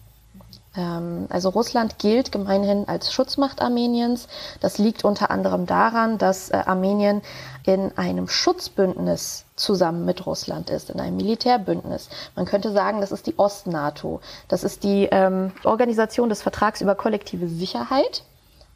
Ähm, 0.75 1.27
also 1.29 1.49
Russland 1.49 1.99
gilt 1.99 2.31
gemeinhin 2.31 2.87
als 2.87 3.11
Schutzmacht 3.13 3.61
Armeniens. 3.61 4.27
Das 4.59 4.77
liegt 4.77 5.03
unter 5.03 5.29
anderem 5.29 5.65
daran, 5.65 6.17
dass 6.17 6.49
äh, 6.49 6.55
Armenien 6.65 7.21
in 7.65 7.95
einem 7.97 8.27
Schutzbündnis 8.27 9.45
zusammen 9.55 10.05
mit 10.05 10.25
Russland 10.25 10.69
ist, 10.69 10.89
in 10.89 10.99
einem 10.99 11.17
Militärbündnis. 11.17 12.09
Man 12.35 12.45
könnte 12.45 12.71
sagen, 12.71 13.01
das 13.01 13.11
ist 13.11 13.27
die 13.27 13.37
Ost-NATO. 13.37 14.19
Das 14.47 14.63
ist 14.63 14.83
die 14.83 15.07
ähm, 15.11 15.51
Organisation 15.63 16.29
des 16.29 16.41
Vertrags 16.41 16.81
über 16.81 16.95
kollektive 16.95 17.47
Sicherheit, 17.47 18.23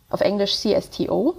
auf 0.10 0.22
Englisch 0.22 0.56
CSTO. 0.58 1.36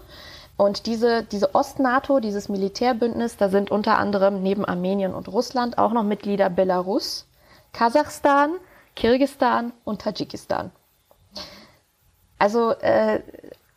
Und 0.57 0.87
diese, 0.87 1.23
diese 1.23 1.55
Ost-NATO, 1.55 2.19
dieses 2.19 2.49
Militärbündnis, 2.49 3.37
da 3.37 3.49
sind 3.49 3.71
unter 3.71 3.97
anderem 3.97 4.43
neben 4.43 4.65
Armenien 4.65 5.15
und 5.15 5.29
Russland 5.29 5.79
auch 5.79 5.93
noch 5.93 6.03
Mitglieder 6.03 6.51
Belarus, 6.51 7.27
Kasachstan, 7.73 8.51
Kirgistan 8.99 9.73
und 9.85 10.01
Tadschikistan. 10.01 10.73
Also 12.37 12.73
äh, 12.73 13.21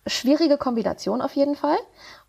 schwierige 0.07 0.57
Kombination 0.57 1.21
auf 1.21 1.35
jeden 1.35 1.55
Fall. 1.55 1.77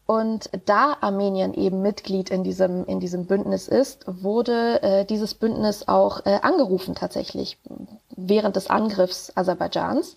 Und 0.05 0.51
da 0.67 0.99
Armenien 1.01 1.55
eben 1.55 1.81
Mitglied 1.81 2.29
in 2.29 2.45
diesem, 2.45 2.85
in 2.85 3.01
diesem 3.01 3.25
Bündnis 3.25 3.67
ist, 3.67 4.05
wurde 4.07 4.83
äh, 4.83 5.05
dieses 5.07 5.33
Bündnis 5.33 5.89
auch 5.89 6.27
äh, 6.27 6.41
angerufen 6.43 6.95
tatsächlich 6.95 7.59
während 8.15 8.57
des 8.57 8.69
Angriffs 8.69 9.33
Aserbaidschans. 9.35 10.17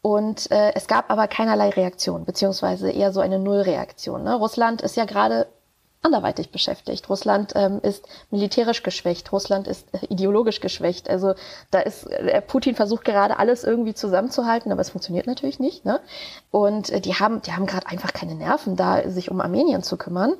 Und 0.00 0.50
äh, 0.50 0.72
es 0.74 0.86
gab 0.86 1.10
aber 1.10 1.28
keinerlei 1.28 1.68
Reaktion, 1.68 2.24
beziehungsweise 2.24 2.90
eher 2.90 3.12
so 3.12 3.20
eine 3.20 3.38
Nullreaktion. 3.38 4.24
Ne? 4.24 4.36
Russland 4.36 4.80
ist 4.80 4.96
ja 4.96 5.04
gerade 5.04 5.48
anderweitig 6.02 6.50
beschäftigt. 6.50 7.08
Russland 7.08 7.52
ähm, 7.56 7.80
ist 7.82 8.06
militärisch 8.30 8.82
geschwächt, 8.82 9.32
Russland 9.32 9.66
ist 9.66 9.86
äh, 9.92 10.06
ideologisch 10.08 10.60
geschwächt. 10.60 11.10
Also 11.10 11.34
da 11.70 11.80
ist 11.80 12.06
äh, 12.06 12.40
Putin 12.40 12.74
versucht 12.74 13.04
gerade 13.04 13.38
alles 13.38 13.64
irgendwie 13.64 13.94
zusammenzuhalten, 13.94 14.70
aber 14.72 14.80
es 14.80 14.90
funktioniert 14.90 15.26
natürlich 15.26 15.58
nicht. 15.58 15.84
Ne? 15.84 16.00
Und 16.50 16.90
äh, 16.90 17.00
die 17.00 17.14
haben, 17.14 17.42
die 17.42 17.52
haben 17.52 17.66
gerade 17.66 17.88
einfach 17.88 18.12
keine 18.12 18.34
Nerven, 18.34 18.76
da 18.76 19.08
sich 19.10 19.30
um 19.30 19.40
Armenien 19.40 19.82
zu 19.82 19.96
kümmern. 19.96 20.34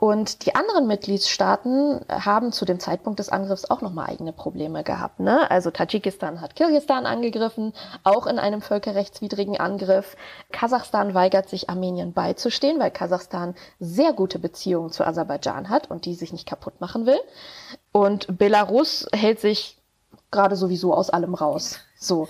Und 0.00 0.46
die 0.46 0.54
anderen 0.54 0.86
Mitgliedstaaten 0.86 2.00
haben 2.08 2.52
zu 2.52 2.64
dem 2.64 2.80
Zeitpunkt 2.80 3.18
des 3.18 3.28
Angriffs 3.28 3.66
auch 3.66 3.82
nochmal 3.82 4.08
eigene 4.08 4.32
Probleme 4.32 4.82
gehabt. 4.82 5.20
Ne? 5.20 5.50
Also 5.50 5.70
Tadschikistan 5.70 6.40
hat 6.40 6.56
Kirgistan 6.56 7.04
angegriffen, 7.04 7.74
auch 8.02 8.26
in 8.26 8.38
einem 8.38 8.62
völkerrechtswidrigen 8.62 9.60
Angriff. 9.60 10.16
Kasachstan 10.52 11.12
weigert 11.12 11.50
sich 11.50 11.68
Armenien 11.68 12.14
beizustehen, 12.14 12.80
weil 12.80 12.90
Kasachstan 12.90 13.54
sehr 13.78 14.14
gute 14.14 14.38
Beziehungen 14.38 14.90
zu 14.90 15.04
Aserbaidschan 15.04 15.68
hat 15.68 15.90
und 15.90 16.06
die 16.06 16.14
sich 16.14 16.32
nicht 16.32 16.48
kaputt 16.48 16.80
machen 16.80 17.04
will. 17.04 17.20
Und 17.92 18.38
Belarus 18.38 19.06
hält 19.12 19.38
sich 19.38 19.76
gerade 20.30 20.56
sowieso 20.56 20.94
aus 20.94 21.10
allem 21.10 21.34
raus. 21.34 21.78
So. 21.98 22.26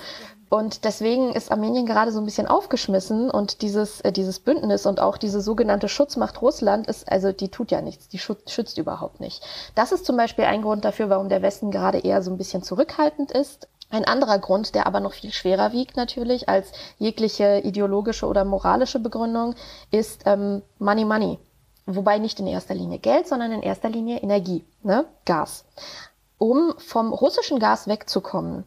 Und 0.51 0.85
deswegen 0.85 1.33
ist 1.33 1.53
Armenien 1.53 1.87
gerade 1.87 2.11
so 2.11 2.19
ein 2.19 2.25
bisschen 2.25 2.49
aufgeschmissen 2.49 3.31
und 3.31 3.63
dieses, 3.63 4.01
äh, 4.01 4.11
dieses 4.11 4.41
Bündnis 4.41 4.85
und 4.85 4.99
auch 4.99 5.17
diese 5.17 5.41
sogenannte 5.41 5.89
Schutzmacht 5.89 6.43
Russland 6.43 6.89
ist, 6.89 7.11
also 7.11 7.31
die 7.31 7.51
tut 7.51 7.71
ja 7.71 7.81
nichts, 7.81 8.09
die 8.09 8.19
schützt 8.19 8.77
überhaupt 8.77 9.21
nicht. 9.21 9.45
Das 9.77 9.93
ist 9.93 10.05
zum 10.05 10.17
Beispiel 10.17 10.47
ein 10.47 10.63
Grund 10.63 10.85
dafür, 10.85 11.09
warum 11.09 11.29
der 11.29 11.41
Westen 11.41 11.71
gerade 11.71 11.99
eher 11.99 12.21
so 12.21 12.33
ein 12.33 12.37
bisschen 12.37 12.65
zurückhaltend 12.65 13.31
ist. 13.31 13.69
Ein 13.91 14.05
anderer 14.05 14.41
Grund, 14.41 14.75
der 14.75 14.89
aber 14.89 14.99
noch 14.99 15.13
viel 15.13 15.31
schwerer 15.31 15.73
wiegt 15.73 15.97
natürlich 15.97 16.49
als 16.49 16.73
jegliche 16.99 17.61
ideologische 17.63 18.27
oder 18.27 18.45
moralische 18.45 18.99
Begründung, 18.99 19.55
ist 19.93 20.23
ähm, 20.27 20.63
Money 20.81 21.05
Money. 21.05 21.39
Wobei 21.87 22.19
nicht 22.19 22.41
in 22.41 22.49
erster 22.49 22.75
Linie 22.75 22.99
Geld, 22.99 23.29
sondern 23.29 23.53
in 23.53 23.63
erster 23.63 23.89
Linie 23.89 24.19
Energie, 24.19 24.65
ne? 24.83 25.05
Gas. 25.25 25.65
Um 26.39 26.75
vom 26.79 27.13
russischen 27.13 27.61
Gas 27.61 27.87
wegzukommen, 27.87 28.65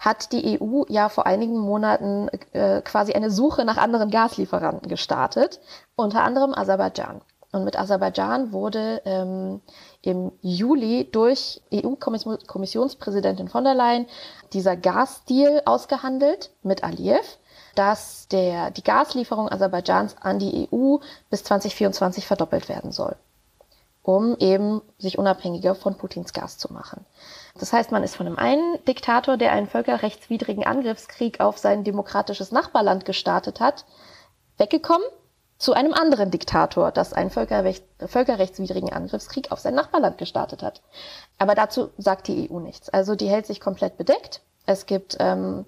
hat 0.00 0.32
die 0.32 0.58
EU 0.60 0.82
ja 0.88 1.10
vor 1.10 1.26
einigen 1.26 1.58
Monaten 1.58 2.28
äh, 2.52 2.80
quasi 2.80 3.12
eine 3.12 3.30
Suche 3.30 3.64
nach 3.64 3.76
anderen 3.76 4.10
Gaslieferanten 4.10 4.88
gestartet, 4.88 5.60
unter 5.94 6.24
anderem 6.24 6.54
Aserbaidschan. 6.54 7.20
Und 7.52 7.64
mit 7.64 7.78
Aserbaidschan 7.78 8.52
wurde 8.52 9.02
ähm, 9.04 9.60
im 10.02 10.32
Juli 10.40 11.08
durch 11.10 11.60
EU-Kommissionspräsidentin 11.72 13.48
von 13.48 13.64
der 13.64 13.74
Leyen 13.74 14.06
dieser 14.52 14.76
Gasdeal 14.76 15.62
ausgehandelt 15.66 16.50
mit 16.62 16.82
Aliyev, 16.82 17.38
dass 17.74 18.26
der, 18.28 18.70
die 18.70 18.84
Gaslieferung 18.84 19.50
Aserbaidschans 19.50 20.16
an 20.20 20.38
die 20.38 20.68
EU 20.72 20.96
bis 21.28 21.44
2024 21.44 22.26
verdoppelt 22.26 22.68
werden 22.68 22.92
soll, 22.92 23.16
um 24.02 24.36
eben 24.38 24.80
sich 24.98 25.18
unabhängiger 25.18 25.74
von 25.74 25.96
Putins 25.96 26.32
Gas 26.32 26.58
zu 26.58 26.72
machen. 26.72 27.04
Das 27.58 27.72
heißt, 27.72 27.92
man 27.92 28.02
ist 28.02 28.16
von 28.16 28.26
einem 28.26 28.38
einen 28.38 28.84
Diktator, 28.86 29.36
der 29.36 29.52
einen 29.52 29.66
völkerrechtswidrigen 29.66 30.64
Angriffskrieg 30.64 31.40
auf 31.40 31.58
sein 31.58 31.84
demokratisches 31.84 32.52
Nachbarland 32.52 33.04
gestartet 33.04 33.60
hat, 33.60 33.84
weggekommen 34.56 35.06
zu 35.58 35.74
einem 35.74 35.92
anderen 35.92 36.30
Diktator, 36.30 36.90
das 36.90 37.12
einen 37.12 37.28
Völkerrecht, 37.28 37.84
völkerrechtswidrigen 37.98 38.92
Angriffskrieg 38.92 39.52
auf 39.52 39.60
sein 39.60 39.74
Nachbarland 39.74 40.16
gestartet 40.16 40.62
hat. 40.62 40.80
Aber 41.38 41.54
dazu 41.54 41.90
sagt 41.98 42.28
die 42.28 42.50
EU 42.50 42.60
nichts. 42.60 42.88
Also 42.88 43.14
die 43.14 43.28
hält 43.28 43.46
sich 43.46 43.60
komplett 43.60 43.98
bedeckt. 43.98 44.40
Es 44.64 44.86
gibt 44.86 45.18
ähm, 45.20 45.66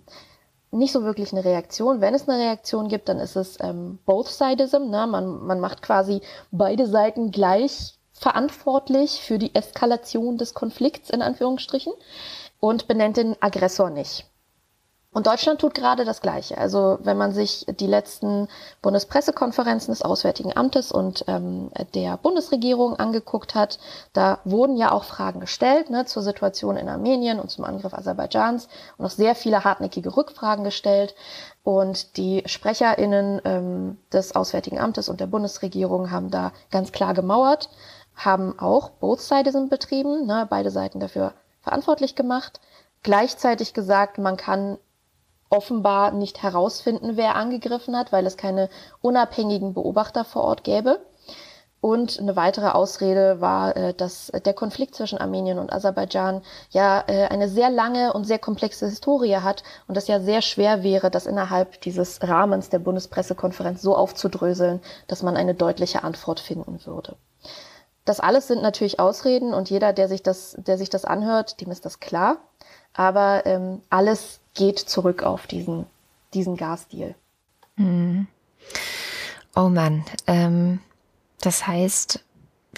nicht 0.71 0.93
so 0.93 1.05
wirklich 1.05 1.33
eine 1.33 1.45
Reaktion. 1.45 2.01
Wenn 2.01 2.15
es 2.15 2.27
eine 2.27 2.43
Reaktion 2.43 2.89
gibt, 2.89 3.11
dann 3.11 3.19
ist 3.19 3.37
es 3.37 3.59
ähm, 3.61 3.99
Both-Sidism. 4.07 4.89
Ne? 4.89 5.07
Man, 5.07 5.45
man 5.45 5.61
macht 5.61 5.83
quasi 5.83 6.23
beide 6.51 6.87
Seiten 6.87 7.31
gleich 7.31 7.99
verantwortlich 8.23 9.21
für 9.23 9.39
die 9.39 9.55
Eskalation 9.55 10.39
des 10.39 10.55
Konflikts 10.55 11.11
in 11.11 11.23
Anführungsstrichen 11.23 11.93
und 12.61 12.87
benennt 12.87 13.17
den 13.17 13.37
Aggressor 13.41 13.91
nicht. 13.91 14.27
Und 15.15 15.27
Deutschland 15.27 15.61
tut 15.61 15.75
gerade 15.75 16.07
das 16.07 16.23
Gleiche. 16.23 16.57
Also 16.57 16.99
wenn 17.03 17.19
man 17.19 17.33
sich 17.33 17.67
die 17.69 17.87
letzten 17.87 18.49
Bundespressekonferenzen 18.81 19.93
des 19.93 20.01
Auswärtigen 20.01 20.57
Amtes 20.57 20.91
und 20.91 21.25
ähm, 21.29 21.71
der 21.95 22.17
Bundesregierung 22.17 22.97
angeguckt 22.97 23.55
hat, 23.55 23.79
da 24.15 24.39
wurden 24.45 24.79
ja 24.79 24.91
auch 24.91 25.05
Fragen 25.05 25.41
gestellt 25.41 25.91
ne, 25.91 26.07
zur 26.07 26.23
Situation 26.23 26.79
in 26.79 26.89
Armenien 26.89 27.41
und 27.41 27.51
zum 27.51 27.65
Angriff 27.65 27.93
Aserbaidschans 27.93 28.69
und 28.97 29.05
auch 29.05 29.11
sehr 29.11 29.35
viele 29.35 29.65
hartnäckige 29.65 30.17
Rückfragen 30.17 30.65
gestellt. 30.65 31.15
Und 31.63 32.17
die 32.17 32.43
SprecherInnen 32.47 33.43
ähm, 33.45 33.99
des 34.15 34.35
Auswärtigen 34.35 34.81
Amtes 34.81 35.11
und 35.11 35.21
der 35.21 35.27
Bundesregierung 35.27 36.11
haben 36.11 36.31
da 36.31 36.53
ganz 36.71 36.91
klar 36.91 37.13
gemauert 37.13 37.69
haben 38.15 38.59
auch 38.59 38.91
Both 38.91 39.21
Sidism 39.21 39.69
betrieben, 39.69 40.27
ne, 40.27 40.47
beide 40.49 40.71
Seiten 40.71 41.01
dafür 41.01 41.35
verantwortlich 41.61 42.15
gemacht. 42.15 42.61
Gleichzeitig 43.03 43.75
gesagt, 43.75 44.19
man 44.19 44.37
kann 44.37 44.79
offenbar 45.51 46.13
nicht 46.13 46.43
herausfinden, 46.43 47.17
wer 47.17 47.37
angegriffen 47.37 47.97
hat, 47.97 48.13
weil 48.13 48.27
es 48.27 48.37
keine 48.37 48.69
unabhängigen 49.01 49.75
Beobachter 49.75 50.25
vor 50.25 50.45
Ort 50.45 50.65
gäbe. 50.65 51.01
Und 51.83 52.21
eine 52.21 52.37
weitere 52.37 52.69
Ausrede 52.69 53.41
war, 53.41 53.77
äh, 53.77 53.93
dass 53.93 54.31
der 54.45 54.55
Konflikt 54.55 54.95
zwischen 54.95 55.19
Armenien 55.19 55.59
und 55.59 55.73
Aserbaidschan 55.73 56.43
ja 56.71 57.03
äh, 57.09 57.27
eine 57.27 57.49
sehr 57.49 57.71
lange 57.71 58.13
und 58.13 58.25
sehr 58.25 58.39
komplexe 58.39 58.87
Historie 58.87 59.39
hat 59.39 59.65
und 59.89 59.97
das 59.97 60.07
ja 60.07 60.21
sehr 60.21 60.43
schwer 60.43 60.85
wäre, 60.85 61.11
das 61.11 61.27
innerhalb 61.27 61.81
dieses 61.81 62.23
Rahmens 62.23 62.71
der 62.71 62.79
Bundespressekonferenz 62.79 63.83
so 63.83 63.97
aufzudröseln, 63.97 64.81
dass 65.09 65.25
man 65.25 65.37
eine 65.37 65.57
deutliche 65.57 66.05
Antwort 66.05 66.39
finden 66.39 66.87
würde. 66.87 67.17
Das 68.05 68.21
alles 68.21 68.49
sind 68.49 68.63
natürlich 68.63 68.99
Ausreden 68.99 69.55
und 69.55 69.71
jeder, 69.71 69.93
der 69.93 70.09
sich 70.09 70.23
das, 70.23 70.57
der 70.59 70.79
sich 70.79 70.91
das 70.91 71.05
anhört, 71.05 71.61
dem 71.61 71.71
ist 71.71 71.85
das 71.85 72.01
klar. 72.01 72.39
Aber 72.95 73.47
ähm, 73.47 73.81
alles 73.91 74.41
geht 74.55 74.79
zurück 74.79 75.23
auf 75.23 75.47
diesen, 75.47 75.87
diesen 76.35 76.57
Gasdeal. 76.57 77.15
Mhm. 77.77 78.27
Oh 79.55 79.69
Mann, 79.69 80.05
ähm, 80.27 80.81
das 81.41 81.67
heißt, 81.67 82.25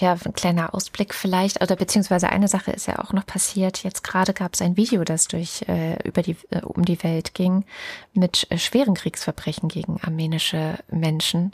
ja, 0.01 0.17
ein 0.25 0.33
kleiner 0.33 0.75
Ausblick 0.75 1.15
vielleicht, 1.15 1.63
oder 1.63 1.77
beziehungsweise 1.77 2.29
eine 2.29 2.49
Sache 2.49 2.73
ist 2.73 2.87
ja 2.87 2.99
auch 2.99 3.13
noch 3.13 3.27
passiert. 3.27 3.85
Jetzt 3.85 4.03
gerade 4.03 4.35
gab 4.35 4.55
es 4.55 4.63
ein 4.63 4.77
Video, 4.77 5.05
das 5.05 5.29
durch 5.29 5.63
äh, 5.69 5.97
über 6.03 6.23
die 6.23 6.37
äh, 6.51 6.63
um 6.63 6.85
die 6.85 7.01
Welt 7.05 7.35
ging 7.35 7.65
mit 8.13 8.51
äh, 8.51 8.59
schweren 8.59 8.95
Kriegsverbrechen 8.95 9.69
gegen 9.69 10.01
armenische 10.03 10.79
Menschen. 10.91 11.53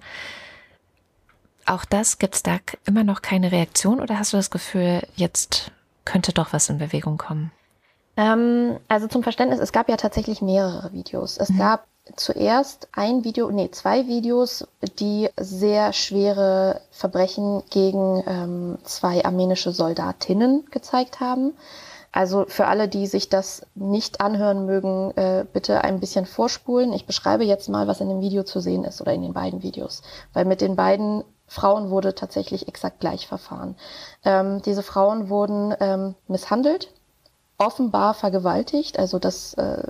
Auch 1.67 1.85
das 1.85 2.19
gibt 2.19 2.35
es 2.35 2.43
da 2.43 2.59
immer 2.87 3.05
noch 3.05 3.23
keine 3.23 3.53
Reaktion 3.53 4.01
oder 4.01 4.19
hast 4.19 4.33
du 4.33 4.37
das 4.37 4.51
Gefühl, 4.51 5.03
jetzt 5.15 5.71
könnte 6.05 6.33
doch 6.33 6.53
was 6.53 6.69
in 6.69 6.79
Bewegung 6.79 7.19
kommen? 7.19 7.53
Ähm, 8.17 8.79
also 8.89 9.07
zum 9.07 9.23
Verständnis, 9.23 9.61
es 9.61 9.73
gab 9.73 9.89
ja 9.89 9.97
tatsächlich 9.97 10.43
mehrere 10.43 10.93
Videos. 10.93 11.39
Es 11.39 11.51
mhm. 11.51 11.59
gab 11.59 11.87
zuerst 12.17 12.89
ein 12.93 13.25
Video, 13.25 13.51
nee, 13.51 13.71
zwei 13.71 14.07
Videos, 14.07 14.67
die 14.99 15.29
sehr 15.39 15.93
schwere 15.93 16.81
Verbrechen 16.91 17.63
gegen 17.71 18.25
ähm, 18.27 18.79
zwei 18.85 19.25
armenische 19.25 19.73
Soldatinnen 19.73 20.65
gezeigt 20.71 21.21
haben. 21.21 21.53
Also 22.13 22.47
für 22.49 22.67
alle, 22.67 22.89
die 22.89 23.07
sich 23.07 23.29
das 23.29 23.65
nicht 23.77 24.21
anhören 24.21 24.67
mögen, 24.67 25.13
äh, 25.17 25.45
bitte 25.53 25.85
ein 25.85 26.01
bisschen 26.01 26.27
vorspulen. 26.27 26.93
Ich 26.93 27.07
beschreibe 27.07 27.45
jetzt 27.45 27.69
mal, 27.69 27.87
was 27.87 28.01
in 28.01 28.09
dem 28.09 28.21
Video 28.21 28.43
zu 28.43 28.59
sehen 28.61 28.83
ist 28.83 29.01
oder 29.01 29.13
in 29.13 29.23
den 29.23 29.33
beiden 29.33 29.63
Videos. 29.63 30.03
Weil 30.33 30.45
mit 30.45 30.61
den 30.61 30.75
beiden 30.75 31.23
Frauen 31.51 31.91
wurde 31.91 32.15
tatsächlich 32.15 32.69
exakt 32.69 33.01
gleich 33.01 33.27
verfahren. 33.27 33.75
Ähm, 34.25 34.63
diese 34.63 34.85
Frauen 34.85 35.29
wurden 35.31 35.75
ähm, 35.81 36.15
misshandelt, 36.29 36.93
offenbar 37.59 38.15
vergewaltigt, 38.15 39.01
also 39.01 39.19
das, 39.19 39.55
äh, 39.55 39.83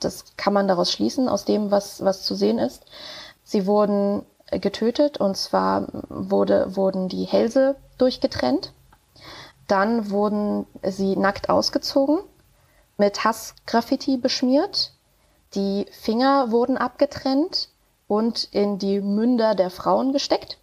das 0.00 0.24
kann 0.36 0.52
man 0.52 0.66
daraus 0.66 0.90
schließen, 0.90 1.28
aus 1.28 1.44
dem, 1.44 1.70
was, 1.70 2.04
was 2.04 2.24
zu 2.24 2.34
sehen 2.34 2.58
ist. 2.58 2.82
Sie 3.44 3.68
wurden 3.68 4.26
getötet 4.50 5.18
und 5.18 5.36
zwar 5.36 5.86
wurde, 6.08 6.74
wurden 6.74 7.08
die 7.08 7.24
Hälse 7.24 7.76
durchgetrennt. 7.98 8.72
Dann 9.68 10.10
wurden 10.10 10.66
sie 10.82 11.14
nackt 11.14 11.48
ausgezogen, 11.48 12.18
mit 12.96 13.22
Hassgraffiti 13.22 14.16
beschmiert. 14.16 14.90
Die 15.54 15.86
Finger 15.92 16.50
wurden 16.50 16.76
abgetrennt 16.76 17.68
und 18.08 18.48
in 18.50 18.80
die 18.80 19.00
Münder 19.00 19.54
der 19.54 19.70
Frauen 19.70 20.12
gesteckt 20.12 20.58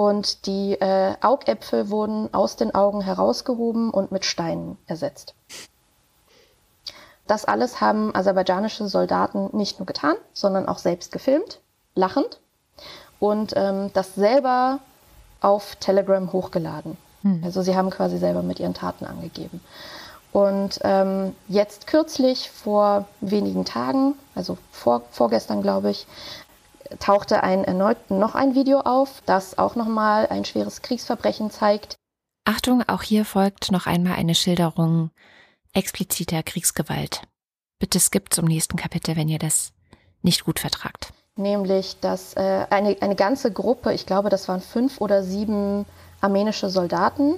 und 0.00 0.46
die 0.46 0.80
äh, 0.80 1.14
Augäpfel 1.20 1.90
wurden 1.90 2.32
aus 2.32 2.56
den 2.56 2.74
Augen 2.74 3.02
herausgehoben 3.02 3.90
und 3.90 4.10
mit 4.10 4.24
Steinen 4.24 4.78
ersetzt. 4.86 5.34
Das 7.26 7.44
alles 7.44 7.82
haben 7.82 8.14
aserbaidschanische 8.14 8.88
Soldaten 8.88 9.50
nicht 9.52 9.78
nur 9.78 9.84
getan, 9.84 10.16
sondern 10.32 10.68
auch 10.68 10.78
selbst 10.78 11.12
gefilmt, 11.12 11.60
lachend 11.94 12.40
und 13.18 13.52
ähm, 13.56 13.90
das 13.92 14.14
selber 14.14 14.78
auf 15.42 15.76
Telegram 15.76 16.32
hochgeladen. 16.32 16.96
Hm. 17.20 17.42
Also 17.44 17.60
sie 17.60 17.76
haben 17.76 17.90
quasi 17.90 18.16
selber 18.16 18.42
mit 18.42 18.58
ihren 18.58 18.72
Taten 18.72 19.04
angegeben. 19.04 19.60
Und 20.32 20.80
ähm, 20.82 21.36
jetzt 21.46 21.86
kürzlich, 21.86 22.48
vor 22.48 23.04
wenigen 23.20 23.66
Tagen, 23.66 24.14
also 24.34 24.56
vor, 24.70 25.02
vorgestern 25.10 25.60
glaube 25.60 25.90
ich, 25.90 26.06
tauchte 26.98 27.42
ein 27.42 27.64
erneut 27.64 28.10
noch 28.10 28.34
ein 28.34 28.54
Video 28.54 28.80
auf, 28.80 29.22
das 29.26 29.58
auch 29.58 29.76
nochmal 29.76 30.26
ein 30.28 30.44
schweres 30.44 30.82
Kriegsverbrechen 30.82 31.50
zeigt. 31.50 31.96
Achtung, 32.44 32.82
auch 32.88 33.02
hier 33.02 33.24
folgt 33.24 33.70
noch 33.70 33.86
einmal 33.86 34.14
eine 34.14 34.34
Schilderung 34.34 35.10
expliziter 35.72 36.42
Kriegsgewalt. 36.42 37.22
Bitte 37.78 38.00
skippt 38.00 38.34
zum 38.34 38.46
nächsten 38.46 38.76
Kapitel, 38.76 39.16
wenn 39.16 39.28
ihr 39.28 39.38
das 39.38 39.72
nicht 40.22 40.44
gut 40.44 40.58
vertragt. 40.58 41.12
Nämlich, 41.36 41.98
dass 42.00 42.34
äh, 42.34 42.66
eine, 42.70 42.96
eine 43.00 43.14
ganze 43.14 43.52
Gruppe, 43.52 43.94
ich 43.94 44.04
glaube, 44.04 44.28
das 44.28 44.48
waren 44.48 44.60
fünf 44.60 45.00
oder 45.00 45.22
sieben 45.22 45.86
armenische 46.20 46.68
Soldaten, 46.68 47.36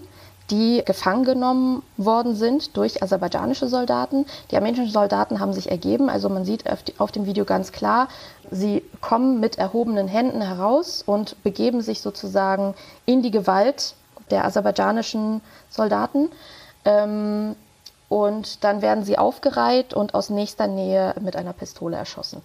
die 0.51 0.83
gefangen 0.85 1.25
genommen 1.25 1.83
worden 1.97 2.35
sind 2.35 2.77
durch 2.77 3.03
aserbaidschanische 3.03 3.69
Soldaten. 3.69 4.27
Die 4.51 4.57
armenischen 4.57 4.91
Soldaten 4.91 5.41
haben 5.41 5.53
sich 5.53 5.71
ergeben, 5.71 6.09
also 6.09 6.29
man 6.29 6.45
sieht 6.45 6.65
auf, 6.99 7.13
dem 7.13 7.27
Video 7.27 7.45
ganz 7.45 7.73
klar, 7.73 8.09
sie 8.51 8.83
kommen 9.01 9.41
mit 9.41 9.59
erhobenen 9.59 10.09
Händen 10.09 10.43
heraus 10.43 11.03
und 11.03 11.43
begeben 11.43 11.81
sich 11.81 12.01
sozusagen 12.01 12.75
in 13.07 13.23
die 13.23 13.31
Gewalt 13.31 13.95
der 14.31 14.45
aserbaidschanischen 14.45 15.41
Soldaten. 15.71 16.31
Ähm, 16.85 17.57
und 18.09 18.63
dann 18.63 18.83
werden 18.83 19.05
sie 19.05 19.17
aufgereiht 19.17 19.95
und 19.95 20.15
aus 20.15 20.29
nächster 20.29 20.67
Nähe 20.67 21.15
mit 21.21 21.35
einer 21.35 21.55
Pistole 21.55 21.97
erschossen. 21.97 22.43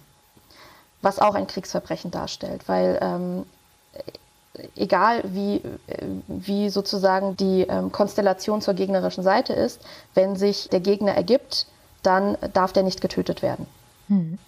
Was 1.02 1.18
auch 1.18 1.34
ein 1.34 1.46
Kriegsverbrechen 1.46 2.10
darstellt, 2.10 2.68
weil 2.68 2.98
ähm, 3.02 3.44
egal 4.76 5.22
wie, 5.24 5.62
wie 6.26 6.68
sozusagen 6.70 7.36
die 7.36 7.62
ähm, 7.62 7.92
Konstellation 7.92 8.60
zur 8.60 8.74
gegnerischen 8.74 9.22
Seite 9.22 9.52
ist, 9.52 9.80
wenn 10.14 10.36
sich 10.36 10.68
der 10.68 10.80
Gegner 10.80 11.12
ergibt, 11.14 11.66
dann 12.02 12.36
darf 12.52 12.72
der 12.72 12.82
nicht 12.82 13.00
getötet 13.00 13.42
werden. 13.42 13.66
Hm. 14.08 14.38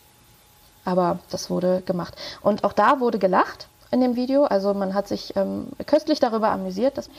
Aber 0.85 1.19
das 1.31 1.51
wurde 1.51 1.83
gemacht. 1.85 2.15
Und 2.41 2.65
auch 2.65 2.73
da 2.73 3.01
wurde 3.01 3.19
gelacht 3.19 3.69
in 3.91 4.01
dem 4.01 4.17
Video. 4.17 4.45
Also 4.45 4.73
man 4.75 4.95
hat 4.95 5.09
sich 5.09 5.37
ähm, 5.37 5.69
köstlich 5.87 6.21
darüber 6.21 6.51
amüsiert. 6.51 6.97
Dass, 6.97 7.11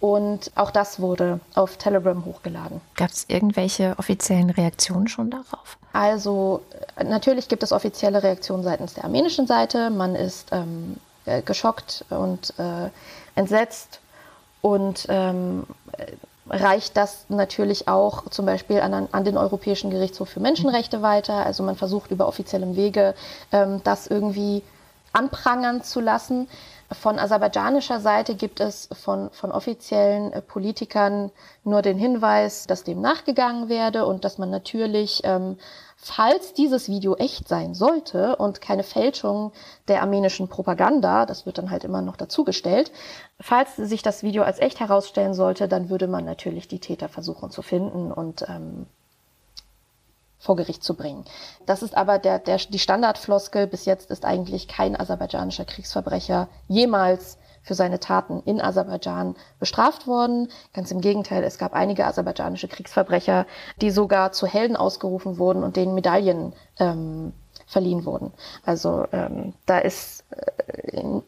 und 0.00 0.52
auch 0.54 0.70
das 0.70 1.00
wurde 1.00 1.40
auf 1.54 1.76
Telegram 1.76 2.24
hochgeladen. 2.24 2.80
Gab 2.96 3.10
es 3.10 3.24
irgendwelche 3.28 3.94
offiziellen 3.98 4.50
Reaktionen 4.50 5.08
schon 5.08 5.30
darauf? 5.30 5.78
Also 5.92 6.62
äh, 6.96 7.04
natürlich 7.04 7.48
gibt 7.48 7.62
es 7.62 7.72
offizielle 7.72 8.22
Reaktionen 8.22 8.62
seitens 8.62 8.94
der 8.94 9.04
armenischen 9.04 9.46
Seite. 9.46 9.90
Man 9.90 10.14
ist 10.14 10.48
ähm, 10.52 10.96
äh, 11.28 11.42
geschockt 11.42 12.04
und 12.10 12.54
äh, 12.58 12.90
entsetzt 13.34 14.00
und 14.60 15.06
ähm, 15.08 15.64
reicht 16.50 16.96
das 16.96 17.26
natürlich 17.28 17.88
auch 17.88 18.28
zum 18.30 18.46
Beispiel 18.46 18.80
an, 18.80 19.08
an, 19.12 19.24
den 19.24 19.36
Europäischen 19.36 19.90
Gerichtshof 19.90 20.28
für 20.28 20.40
Menschenrechte 20.40 21.02
weiter. 21.02 21.44
Also 21.44 21.62
man 21.62 21.76
versucht 21.76 22.10
über 22.10 22.26
offiziellem 22.26 22.74
Wege 22.76 23.14
ähm, 23.52 23.82
das 23.84 24.06
irgendwie 24.06 24.62
anprangern 25.12 25.82
zu 25.82 26.00
lassen. 26.00 26.48
Von 26.90 27.18
aserbaidschanischer 27.18 28.00
Seite 28.00 28.34
gibt 28.34 28.60
es 28.60 28.88
von, 28.92 29.30
von 29.30 29.52
offiziellen 29.52 30.32
äh, 30.32 30.40
Politikern 30.40 31.30
nur 31.62 31.82
den 31.82 31.98
Hinweis, 31.98 32.66
dass 32.66 32.82
dem 32.82 33.02
nachgegangen 33.02 33.68
werde 33.68 34.06
und 34.06 34.24
dass 34.24 34.38
man 34.38 34.48
natürlich, 34.48 35.20
ähm, 35.24 35.58
falls 35.96 36.54
dieses 36.54 36.88
Video 36.88 37.14
echt 37.16 37.46
sein 37.46 37.74
sollte 37.74 38.36
und 38.36 38.62
keine 38.62 38.84
Fälschung 38.84 39.52
der 39.88 40.00
armenischen 40.00 40.48
Propaganda, 40.48 41.26
das 41.26 41.44
wird 41.44 41.58
dann 41.58 41.70
halt 41.70 41.84
immer 41.84 42.00
noch 42.00 42.16
dazugestellt, 42.16 42.90
falls 43.38 43.76
sich 43.76 44.02
das 44.02 44.22
Video 44.22 44.42
als 44.42 44.58
echt 44.58 44.80
herausstellen 44.80 45.34
sollte, 45.34 45.68
dann 45.68 45.90
würde 45.90 46.06
man 46.06 46.24
natürlich 46.24 46.68
die 46.68 46.80
Täter 46.80 47.10
versuchen 47.10 47.50
zu 47.50 47.60
finden 47.60 48.10
und 48.10 48.46
ähm, 48.48 48.86
vor 50.38 50.56
Gericht 50.56 50.84
zu 50.84 50.94
bringen. 50.94 51.24
Das 51.66 51.82
ist 51.82 51.96
aber 51.96 52.18
der, 52.18 52.38
der, 52.38 52.58
die 52.58 52.78
Standardfloskel. 52.78 53.66
Bis 53.66 53.84
jetzt 53.84 54.10
ist 54.10 54.24
eigentlich 54.24 54.68
kein 54.68 54.98
aserbaidschanischer 54.98 55.64
Kriegsverbrecher 55.64 56.48
jemals 56.68 57.38
für 57.62 57.74
seine 57.74 58.00
Taten 58.00 58.42
in 58.46 58.60
Aserbaidschan 58.60 59.36
bestraft 59.60 60.06
worden. 60.06 60.50
Ganz 60.72 60.90
im 60.90 61.00
Gegenteil, 61.00 61.44
es 61.44 61.58
gab 61.58 61.74
einige 61.74 62.06
aserbaidschanische 62.06 62.66
Kriegsverbrecher, 62.66 63.46
die 63.80 63.90
sogar 63.90 64.32
zu 64.32 64.46
Helden 64.46 64.76
ausgerufen 64.76 65.38
wurden 65.38 65.62
und 65.62 65.76
denen 65.76 65.94
Medaillen 65.94 66.54
ähm, 66.78 67.34
verliehen 67.66 68.06
wurden. 68.06 68.32
Also 68.64 69.06
ähm, 69.12 69.52
da 69.66 69.78
ist 69.78 70.24
äh, 70.30 71.20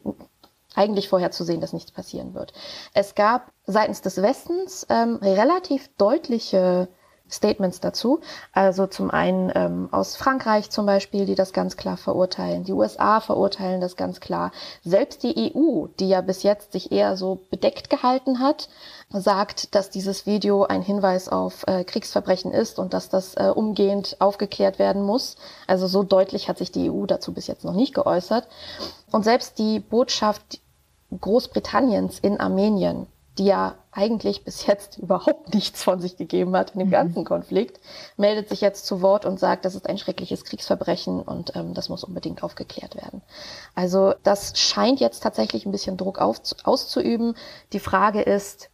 eigentlich 0.73 1.09
vorherzusehen, 1.09 1.61
dass 1.61 1.73
nichts 1.73 1.91
passieren 1.91 2.33
wird. 2.33 2.53
Es 2.93 3.13
gab 3.13 3.51
seitens 3.65 4.01
des 4.01 4.21
Westens 4.21 4.87
ähm, 4.89 5.19
relativ 5.21 5.89
deutliche 5.97 6.87
Statements 7.31 7.79
dazu. 7.79 8.19
Also 8.53 8.87
zum 8.87 9.09
einen 9.09 9.51
ähm, 9.55 9.89
aus 9.91 10.15
Frankreich 10.15 10.69
zum 10.69 10.85
Beispiel, 10.85 11.25
die 11.25 11.35
das 11.35 11.53
ganz 11.53 11.77
klar 11.77 11.97
verurteilen. 11.97 12.63
Die 12.63 12.73
USA 12.73 13.21
verurteilen 13.21 13.81
das 13.81 13.95
ganz 13.95 14.19
klar. 14.19 14.51
Selbst 14.83 15.23
die 15.23 15.53
EU, 15.55 15.87
die 15.99 16.09
ja 16.09 16.21
bis 16.21 16.43
jetzt 16.43 16.73
sich 16.73 16.91
eher 16.91 17.15
so 17.17 17.39
bedeckt 17.49 17.89
gehalten 17.89 18.39
hat, 18.39 18.69
sagt, 19.09 19.75
dass 19.75 19.89
dieses 19.89 20.25
Video 20.25 20.63
ein 20.63 20.81
Hinweis 20.81 21.29
auf 21.29 21.65
äh, 21.67 21.83
Kriegsverbrechen 21.83 22.51
ist 22.51 22.79
und 22.79 22.93
dass 22.93 23.09
das 23.09 23.35
äh, 23.35 23.51
umgehend 23.53 24.17
aufgeklärt 24.19 24.79
werden 24.79 25.01
muss. 25.03 25.35
Also 25.67 25.87
so 25.87 26.03
deutlich 26.03 26.49
hat 26.49 26.57
sich 26.57 26.71
die 26.71 26.89
EU 26.89 27.05
dazu 27.05 27.33
bis 27.33 27.47
jetzt 27.47 27.65
noch 27.65 27.73
nicht 27.73 27.93
geäußert. 27.93 28.47
Und 29.11 29.23
selbst 29.23 29.57
die 29.57 29.79
Botschaft 29.79 30.59
Großbritanniens 31.19 32.19
in 32.19 32.39
Armenien 32.39 33.07
die 33.37 33.45
ja 33.45 33.75
eigentlich 33.91 34.43
bis 34.43 34.65
jetzt 34.65 34.97
überhaupt 34.97 35.53
nichts 35.53 35.83
von 35.83 35.99
sich 35.99 36.17
gegeben 36.17 36.55
hat 36.55 36.71
in 36.71 36.79
dem 36.79 36.87
mhm. 36.87 36.91
ganzen 36.91 37.25
Konflikt, 37.25 37.79
meldet 38.17 38.49
sich 38.49 38.61
jetzt 38.61 38.85
zu 38.85 39.01
Wort 39.01 39.25
und 39.25 39.39
sagt, 39.39 39.65
das 39.65 39.75
ist 39.75 39.87
ein 39.87 39.97
schreckliches 39.97 40.43
Kriegsverbrechen 40.43 41.21
und 41.21 41.55
ähm, 41.55 41.73
das 41.73 41.89
muss 41.89 42.03
unbedingt 42.03 42.43
aufgeklärt 42.43 42.95
werden. 42.95 43.21
Also 43.75 44.13
das 44.23 44.57
scheint 44.59 44.99
jetzt 44.99 45.21
tatsächlich 45.23 45.65
ein 45.65 45.71
bisschen 45.71 45.97
Druck 45.97 46.19
auf, 46.19 46.41
auszuüben. 46.63 47.35
Die 47.73 47.79
Frage 47.79 48.21
ist, 48.21 48.69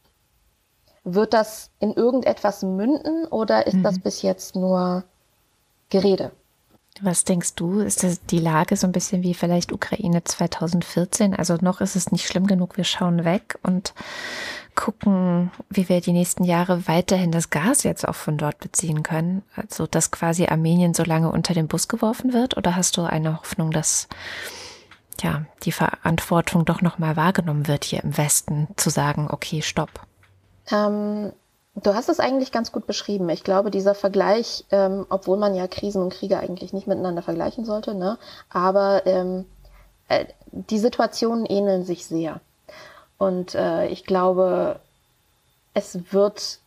wird 1.04 1.34
das 1.34 1.72
in 1.80 1.93
irgendetwas 1.93 2.63
münden 2.63 3.26
oder 3.28 3.65
ist 3.65 3.76
mhm. 3.76 3.84
das 3.84 4.00
bis 4.00 4.22
jetzt 4.22 4.56
nur 4.56 5.06
Gerede? 5.89 6.32
Was 7.02 7.24
denkst 7.24 7.56
du? 7.56 7.80
Ist 7.80 8.04
das 8.04 8.26
die 8.26 8.40
Lage 8.40 8.76
so 8.76 8.88
ein 8.88 8.92
bisschen 8.92 9.24
wie 9.24 9.34
vielleicht 9.34 9.72
Ukraine 9.72 10.24
2014? 10.24 11.36
Also 11.36 11.58
noch 11.62 11.82
ist 11.82 11.96
es 11.96 12.12
nicht 12.12 12.28
schlimm 12.28 12.48
genug, 12.48 12.78
wir 12.78 12.84
schauen 12.84 13.26
weg 13.26 13.58
und 13.64 13.94
gucken, 14.76 15.52
wie 15.70 15.90
wir 15.90 16.02
die 16.02 16.14
nächsten 16.14 16.44
Jahre 16.44 16.88
weiterhin 16.88 17.32
das 17.32 17.50
Gas 17.50 17.84
jetzt 17.84 18.08
auch 18.08 18.16
von 18.16 18.38
dort 18.38 18.60
beziehen 18.60 19.04
können. 19.04 19.44
Also 19.56 19.88
dass 19.88 20.12
quasi 20.12 20.46
Armenien 20.46 20.94
so 20.94 21.04
lange 21.04 21.32
unter 21.32 21.54
den 21.54 21.68
Bus 21.68 21.88
geworfen 21.88 22.34
wird? 22.34 22.58
Oder 22.58 22.76
hast 22.76 22.98
du 22.98 23.04
eine 23.04 23.40
Hoffnung, 23.40 23.72
dass 23.72 24.08
ja 25.22 25.46
die 25.64 25.72
Verantwortung 25.72 26.64
doch 26.64 26.82
nochmal 26.82 27.16
wahrgenommen 27.16 27.68
wird 27.68 27.84
hier 27.84 28.04
im 28.04 28.18
Westen, 28.18 28.68
zu 28.76 28.90
sagen, 28.90 29.28
okay, 29.30 29.62
stopp? 29.62 29.90
Ähm, 30.72 31.32
Du 31.84 31.94
hast 31.94 32.10
es 32.10 32.20
eigentlich 32.20 32.52
ganz 32.52 32.72
gut 32.72 32.88
beschrieben. 32.88 33.30
Ich 33.30 33.44
glaube, 33.44 33.70
dieser 33.70 33.94
Vergleich, 33.94 34.66
ähm, 34.72 35.06
obwohl 35.10 35.38
man 35.38 35.54
ja 35.54 35.68
Krisen 35.68 36.02
und 36.02 36.12
Kriege 36.12 36.40
eigentlich 36.40 36.74
nicht 36.74 36.88
miteinander 36.88 37.22
vergleichen 37.22 37.66
sollte, 37.66 37.94
ne? 37.94 38.18
aber 38.50 39.06
ähm, 39.06 39.46
äh, 40.08 40.26
die 40.52 40.80
Situationen 40.80 41.46
ähneln 41.46 41.86
sich 41.86 42.08
sehr. 42.08 42.42
Und 43.20 43.54
äh, 43.54 43.88
ich 43.90 44.06
glaube, 44.06 44.80
es 45.76 46.12
wird 46.12 46.60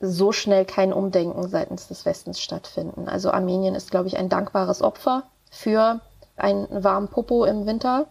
so 0.00 0.32
schnell 0.32 0.64
kein 0.64 0.94
Umdenken 0.94 1.46
seitens 1.48 1.88
des 1.88 2.06
Westens 2.06 2.40
stattfinden. 2.40 3.06
Also 3.06 3.30
Armenien 3.30 3.74
ist, 3.74 3.90
glaube 3.90 4.08
ich, 4.08 4.16
ein 4.16 4.30
dankbares 4.30 4.80
Opfer 4.80 5.24
für 5.50 6.00
einen 6.36 6.66
warmen 6.82 7.08
Popo 7.08 7.44
im 7.44 7.66
Winter 7.66 8.06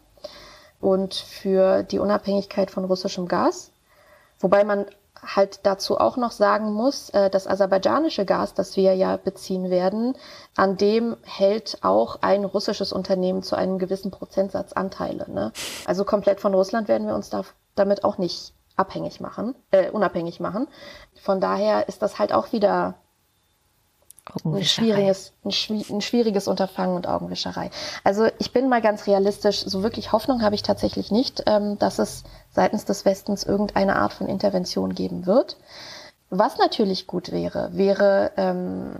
und 0.79 1.15
für 1.15 1.81
die 1.81 1.97
Unabhängigkeit 1.97 2.69
von 2.69 2.85
russischem 2.85 3.27
Gas. 3.27 3.71
Wobei 4.39 4.63
man 4.63 4.85
halt 5.23 5.59
dazu 5.63 5.99
auch 5.99 6.17
noch 6.17 6.31
sagen 6.31 6.73
muss, 6.73 7.09
äh, 7.11 7.29
das 7.29 7.47
aserbaidschanische 7.47 8.25
Gas, 8.25 8.53
das 8.53 8.75
wir 8.75 8.95
ja 8.95 9.17
beziehen 9.17 9.69
werden, 9.69 10.15
an 10.55 10.77
dem 10.77 11.17
hält 11.23 11.79
auch 11.81 12.17
ein 12.21 12.43
russisches 12.43 12.91
Unternehmen 12.91 13.43
zu 13.43 13.55
einem 13.55 13.79
gewissen 13.79 14.11
Prozentsatz 14.11 14.73
Anteile. 14.73 15.29
Ne? 15.29 15.51
Also 15.85 16.05
komplett 16.05 16.39
von 16.39 16.53
Russland 16.53 16.87
werden 16.87 17.07
wir 17.07 17.15
uns 17.15 17.29
da, 17.29 17.43
damit 17.75 18.03
auch 18.03 18.17
nicht 18.17 18.53
abhängig 18.75 19.19
machen, 19.19 19.55
äh, 19.71 19.89
unabhängig 19.91 20.39
machen. 20.39 20.67
Von 21.21 21.39
daher 21.39 21.87
ist 21.87 22.01
das 22.01 22.19
halt 22.19 22.33
auch 22.33 22.51
wieder 22.51 22.95
ein 24.45 24.63
schwieriges, 24.63 25.33
ein, 25.43 25.51
ein, 25.89 26.01
schwieriges 26.01 26.47
Unterfangen 26.47 26.95
und 26.95 27.07
Augenwischerei. 27.07 27.71
Also 28.03 28.27
ich 28.37 28.53
bin 28.53 28.69
mal 28.69 28.81
ganz 28.81 29.07
realistisch, 29.07 29.61
so 29.61 29.83
wirklich 29.83 30.11
Hoffnung 30.11 30.41
habe 30.41 30.55
ich 30.55 30.63
tatsächlich 30.63 31.11
nicht, 31.11 31.43
ähm, 31.47 31.77
dass 31.79 31.99
es 31.99 32.23
seitens 32.51 32.85
des 32.85 33.03
Westens 33.03 33.43
irgendeine 33.43 33.95
Art 33.95 34.13
von 34.13 34.27
Intervention 34.27 34.93
geben 34.93 35.25
wird. 35.25 35.57
Was 36.29 36.57
natürlich 36.57 37.07
gut 37.07 37.31
wäre, 37.31 37.69
wäre 37.73 38.31
ähm, 38.37 38.93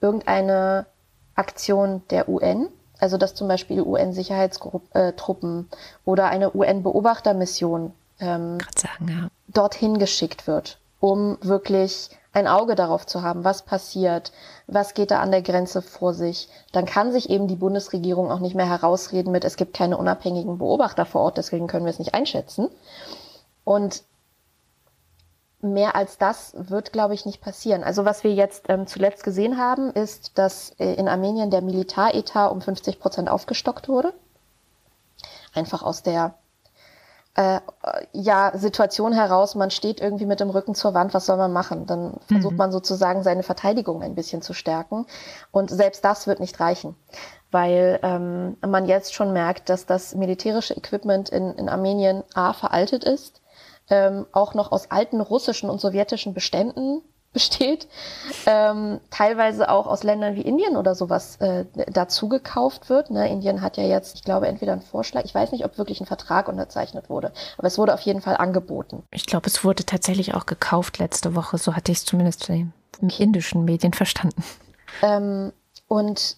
irgendeine 0.00 0.86
Aktion 1.34 2.02
der 2.10 2.28
UN, 2.28 2.68
also 2.98 3.16
dass 3.16 3.34
zum 3.34 3.48
Beispiel 3.48 3.80
UN-Sicherheitstruppen 3.80 5.68
äh, 5.70 5.76
oder 6.04 6.26
eine 6.26 6.54
UN-Beobachtermission 6.54 7.94
ähm, 8.20 8.58
ja. 9.06 9.28
dorthin 9.46 9.98
geschickt 9.98 10.46
wird, 10.46 10.78
um 11.00 11.38
wirklich 11.40 12.10
ein 12.32 12.46
Auge 12.46 12.74
darauf 12.74 13.06
zu 13.06 13.22
haben, 13.22 13.44
was 13.44 13.62
passiert, 13.62 14.32
was 14.66 14.94
geht 14.94 15.10
da 15.10 15.20
an 15.20 15.30
der 15.30 15.42
Grenze 15.42 15.82
vor 15.82 16.14
sich, 16.14 16.48
dann 16.72 16.84
kann 16.84 17.12
sich 17.12 17.30
eben 17.30 17.48
die 17.48 17.56
Bundesregierung 17.56 18.30
auch 18.30 18.40
nicht 18.40 18.54
mehr 18.54 18.68
herausreden 18.68 19.32
mit, 19.32 19.44
es 19.44 19.56
gibt 19.56 19.74
keine 19.74 19.96
unabhängigen 19.96 20.58
Beobachter 20.58 21.06
vor 21.06 21.22
Ort, 21.22 21.38
deswegen 21.38 21.66
können 21.66 21.84
wir 21.84 21.90
es 21.90 21.98
nicht 21.98 22.14
einschätzen. 22.14 22.68
Und 23.64 24.02
mehr 25.60 25.96
als 25.96 26.18
das 26.18 26.54
wird, 26.56 26.92
glaube 26.92 27.14
ich, 27.14 27.26
nicht 27.26 27.40
passieren. 27.40 27.82
Also 27.82 28.04
was 28.04 28.22
wir 28.24 28.32
jetzt 28.32 28.66
ähm, 28.68 28.86
zuletzt 28.86 29.24
gesehen 29.24 29.58
haben, 29.58 29.90
ist, 29.90 30.38
dass 30.38 30.70
äh, 30.78 30.94
in 30.94 31.08
Armenien 31.08 31.50
der 31.50 31.62
Militäretat 31.62 32.52
um 32.52 32.60
50 32.60 33.00
Prozent 33.00 33.28
aufgestockt 33.28 33.88
wurde. 33.88 34.12
Einfach 35.54 35.82
aus 35.82 36.02
der 36.02 36.34
äh, 37.38 37.60
ja, 38.12 38.50
Situation 38.56 39.12
heraus, 39.12 39.54
man 39.54 39.70
steht 39.70 40.00
irgendwie 40.00 40.26
mit 40.26 40.40
dem 40.40 40.50
Rücken 40.50 40.74
zur 40.74 40.92
Wand, 40.92 41.14
was 41.14 41.26
soll 41.26 41.36
man 41.36 41.52
machen? 41.52 41.86
Dann 41.86 42.18
versucht 42.26 42.52
mhm. 42.52 42.58
man 42.58 42.72
sozusagen 42.72 43.22
seine 43.22 43.44
Verteidigung 43.44 44.02
ein 44.02 44.16
bisschen 44.16 44.42
zu 44.42 44.54
stärken. 44.54 45.06
Und 45.52 45.70
selbst 45.70 46.04
das 46.04 46.26
wird 46.26 46.40
nicht 46.40 46.58
reichen, 46.58 46.96
weil 47.52 48.00
ähm, 48.02 48.56
man 48.66 48.86
jetzt 48.86 49.14
schon 49.14 49.32
merkt, 49.32 49.68
dass 49.68 49.86
das 49.86 50.16
militärische 50.16 50.74
Equipment 50.76 51.28
in, 51.28 51.52
in 51.52 51.68
Armenien 51.68 52.24
A 52.34 52.54
veraltet 52.54 53.04
ist, 53.04 53.40
ähm, 53.88 54.26
auch 54.32 54.54
noch 54.54 54.72
aus 54.72 54.90
alten 54.90 55.20
russischen 55.20 55.70
und 55.70 55.80
sowjetischen 55.80 56.34
Beständen 56.34 57.02
besteht, 57.32 57.88
ähm, 58.46 59.00
teilweise 59.10 59.68
auch 59.68 59.86
aus 59.86 60.02
Ländern 60.02 60.34
wie 60.34 60.42
Indien 60.42 60.76
oder 60.76 60.94
sowas 60.94 61.36
äh, 61.36 61.66
dazu 61.88 62.28
gekauft 62.28 62.88
wird. 62.88 63.10
Ne? 63.10 63.28
Indien 63.28 63.60
hat 63.60 63.76
ja 63.76 63.84
jetzt, 63.84 64.16
ich 64.16 64.24
glaube, 64.24 64.48
entweder 64.48 64.72
einen 64.72 64.82
Vorschlag, 64.82 65.24
ich 65.24 65.34
weiß 65.34 65.52
nicht, 65.52 65.64
ob 65.64 65.78
wirklich 65.78 66.00
ein 66.00 66.06
Vertrag 66.06 66.48
unterzeichnet 66.48 67.10
wurde, 67.10 67.32
aber 67.58 67.66
es 67.68 67.78
wurde 67.78 67.94
auf 67.94 68.00
jeden 68.00 68.22
Fall 68.22 68.36
angeboten. 68.36 69.02
Ich 69.10 69.26
glaube, 69.26 69.46
es 69.46 69.62
wurde 69.62 69.84
tatsächlich 69.84 70.34
auch 70.34 70.46
gekauft 70.46 70.98
letzte 70.98 71.34
Woche, 71.34 71.58
so 71.58 71.76
hatte 71.76 71.92
ich 71.92 71.98
es 71.98 72.04
zumindest 72.04 72.48
in 72.48 72.72
den 73.00 73.10
indischen 73.10 73.64
Medien 73.64 73.92
verstanden. 73.92 74.42
Ähm, 75.02 75.52
und 75.86 76.36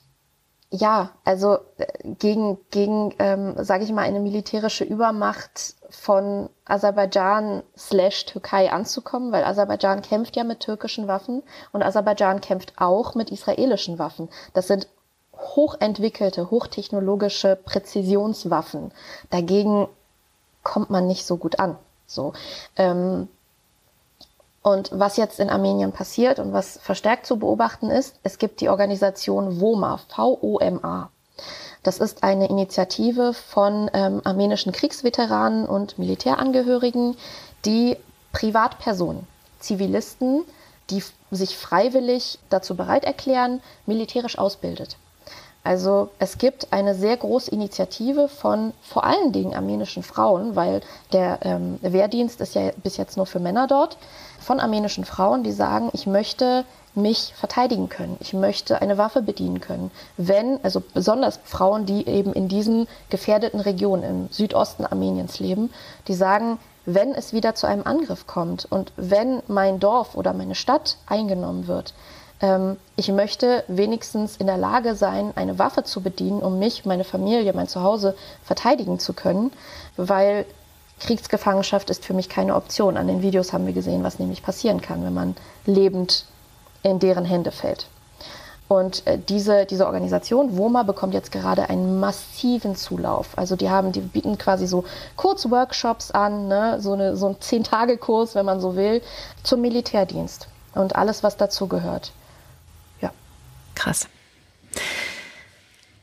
ja, 0.70 1.10
also 1.24 1.58
äh, 1.78 1.86
gegen, 2.18 2.58
gegen 2.70 3.14
ähm, 3.18 3.54
sage 3.58 3.84
ich 3.84 3.92
mal, 3.92 4.02
eine 4.02 4.20
militärische 4.20 4.84
Übermacht 4.84 5.74
von 5.90 6.48
Aserbaidschan 6.64 7.62
slash 7.76 8.26
Türkei 8.26 8.70
anzukommen, 8.70 9.32
weil 9.32 9.44
Aserbaidschan 9.44 10.02
kämpft 10.02 10.36
ja 10.36 10.44
mit 10.44 10.60
türkischen 10.60 11.08
Waffen 11.08 11.42
und 11.72 11.82
Aserbaidschan 11.82 12.40
kämpft 12.40 12.74
auch 12.76 13.16
mit 13.16 13.30
israelischen 13.30 13.98
Waffen. 13.98 14.28
Das 14.54 14.68
sind 14.68 14.86
hochentwickelte, 15.36 16.50
hochtechnologische 16.50 17.56
Präzisionswaffen. 17.56 18.92
Dagegen 19.30 19.88
kommt 20.62 20.90
man 20.90 21.06
nicht 21.06 21.26
so 21.26 21.36
gut 21.36 21.58
an. 21.58 21.76
So. 22.06 22.32
Ähm, 22.76 23.28
und 24.62 24.90
was 24.92 25.16
jetzt 25.16 25.40
in 25.40 25.50
Armenien 25.50 25.92
passiert 25.92 26.38
und 26.38 26.52
was 26.52 26.78
verstärkt 26.78 27.26
zu 27.26 27.38
beobachten 27.38 27.90
ist, 27.90 28.16
es 28.22 28.38
gibt 28.38 28.60
die 28.60 28.68
Organisation 28.68 29.60
WOMA, 29.60 29.98
V-O-M-A. 30.08 31.10
Das 31.82 31.98
ist 31.98 32.22
eine 32.22 32.48
Initiative 32.48 33.32
von 33.32 33.90
ähm, 33.94 34.20
armenischen 34.24 34.72
Kriegsveteranen 34.72 35.64
und 35.66 35.98
Militärangehörigen, 35.98 37.16
die 37.64 37.96
Privatpersonen, 38.32 39.26
Zivilisten, 39.60 40.44
die 40.90 41.02
sich 41.30 41.56
freiwillig 41.56 42.38
dazu 42.50 42.76
bereit 42.76 43.04
erklären, 43.04 43.62
militärisch 43.86 44.38
ausbildet. 44.38 44.98
Also 45.62 46.08
es 46.18 46.38
gibt 46.38 46.72
eine 46.72 46.94
sehr 46.94 47.16
große 47.16 47.50
Initiative 47.50 48.28
von 48.28 48.72
vor 48.82 49.04
allen 49.04 49.32
Dingen 49.32 49.54
armenischen 49.54 50.02
Frauen, 50.02 50.56
weil 50.56 50.80
der 51.12 51.40
ähm, 51.42 51.78
Wehrdienst 51.82 52.40
ist 52.40 52.54
ja 52.54 52.70
bis 52.82 52.96
jetzt 52.96 53.16
nur 53.16 53.26
für 53.26 53.40
Männer 53.40 53.66
dort, 53.66 53.98
von 54.40 54.58
armenischen 54.58 55.04
Frauen, 55.04 55.42
die 55.42 55.52
sagen, 55.52 55.90
ich 55.92 56.06
möchte 56.06 56.64
mich 56.94 57.34
verteidigen 57.36 57.88
können. 57.88 58.16
Ich 58.20 58.32
möchte 58.32 58.80
eine 58.80 58.98
Waffe 58.98 59.22
bedienen 59.22 59.60
können. 59.60 59.90
Wenn, 60.16 60.58
also 60.64 60.80
besonders 60.80 61.38
Frauen, 61.44 61.86
die 61.86 62.06
eben 62.06 62.32
in 62.32 62.48
diesen 62.48 62.88
gefährdeten 63.10 63.60
Regionen 63.60 64.02
im 64.02 64.28
Südosten 64.30 64.84
Armeniens 64.86 65.38
leben, 65.38 65.70
die 66.08 66.14
sagen, 66.14 66.58
wenn 66.86 67.14
es 67.14 67.32
wieder 67.32 67.54
zu 67.54 67.66
einem 67.66 67.86
Angriff 67.86 68.26
kommt 68.26 68.66
und 68.70 68.92
wenn 68.96 69.42
mein 69.46 69.78
Dorf 69.78 70.16
oder 70.16 70.32
meine 70.32 70.54
Stadt 70.54 70.96
eingenommen 71.06 71.66
wird, 71.66 71.94
ähm, 72.40 72.76
ich 72.96 73.08
möchte 73.08 73.64
wenigstens 73.68 74.36
in 74.36 74.46
der 74.46 74.56
Lage 74.56 74.94
sein, 74.94 75.32
eine 75.36 75.58
Waffe 75.58 75.84
zu 75.84 76.00
bedienen, 76.00 76.42
um 76.42 76.58
mich, 76.58 76.84
meine 76.84 77.04
Familie, 77.04 77.52
mein 77.52 77.68
Zuhause 77.68 78.16
verteidigen 78.42 78.98
zu 78.98 79.12
können, 79.12 79.52
weil 79.96 80.46
Kriegsgefangenschaft 81.00 81.90
ist 81.90 82.04
für 82.04 82.14
mich 82.14 82.28
keine 82.28 82.54
Option. 82.54 82.96
An 82.96 83.08
den 83.08 83.22
Videos 83.22 83.52
haben 83.52 83.66
wir 83.66 83.72
gesehen, 83.72 84.04
was 84.04 84.18
nämlich 84.18 84.42
passieren 84.42 84.80
kann, 84.80 85.04
wenn 85.04 85.14
man 85.14 85.36
lebend 85.66 86.26
in 86.82 86.98
deren 86.98 87.24
Hände 87.24 87.52
fällt. 87.52 87.86
Und 88.68 89.04
äh, 89.06 89.18
diese, 89.18 89.66
diese 89.66 89.86
Organisation, 89.86 90.56
WOMA, 90.56 90.84
bekommt 90.84 91.12
jetzt 91.12 91.32
gerade 91.32 91.68
einen 91.68 91.98
massiven 91.98 92.76
Zulauf. 92.76 93.36
Also 93.36 93.56
die 93.56 93.68
haben, 93.68 93.90
die 93.90 94.00
bieten 94.00 94.38
quasi 94.38 94.68
so 94.68 94.84
Kurzworkshops 95.16 96.12
an, 96.12 96.46
ne? 96.46 96.80
so, 96.80 96.92
eine, 96.92 97.16
so 97.16 97.30
ein 97.30 97.40
Zehn-Tage-Kurs, 97.40 98.36
wenn 98.36 98.46
man 98.46 98.60
so 98.60 98.76
will, 98.76 99.02
zum 99.42 99.60
Militärdienst 99.60 100.46
und 100.74 100.94
alles, 100.94 101.24
was 101.24 101.36
dazu 101.36 101.66
gehört. 101.66 102.12
Krass. 103.80 104.08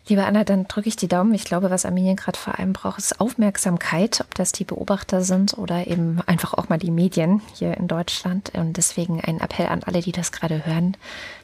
Liebe 0.07 0.25
Anna, 0.25 0.43
dann 0.43 0.67
drücke 0.67 0.89
ich 0.89 0.95
die 0.95 1.07
Daumen. 1.07 1.35
Ich 1.35 1.43
glaube, 1.43 1.69
was 1.69 1.85
Armenien 1.85 2.15
gerade 2.15 2.39
vor 2.39 2.57
allem 2.57 2.73
braucht, 2.73 2.97
ist 2.97 3.21
Aufmerksamkeit, 3.21 4.21
ob 4.21 4.33
das 4.33 4.51
die 4.51 4.63
Beobachter 4.63 5.21
sind 5.21 5.55
oder 5.59 5.85
eben 5.85 6.19
einfach 6.25 6.55
auch 6.55 6.69
mal 6.69 6.79
die 6.79 6.89
Medien 6.89 7.43
hier 7.53 7.77
in 7.77 7.87
Deutschland. 7.87 8.51
Und 8.55 8.77
deswegen 8.77 9.21
ein 9.21 9.39
Appell 9.41 9.67
an 9.67 9.83
alle, 9.83 10.01
die 10.01 10.11
das 10.11 10.31
gerade 10.31 10.65
hören. 10.65 10.97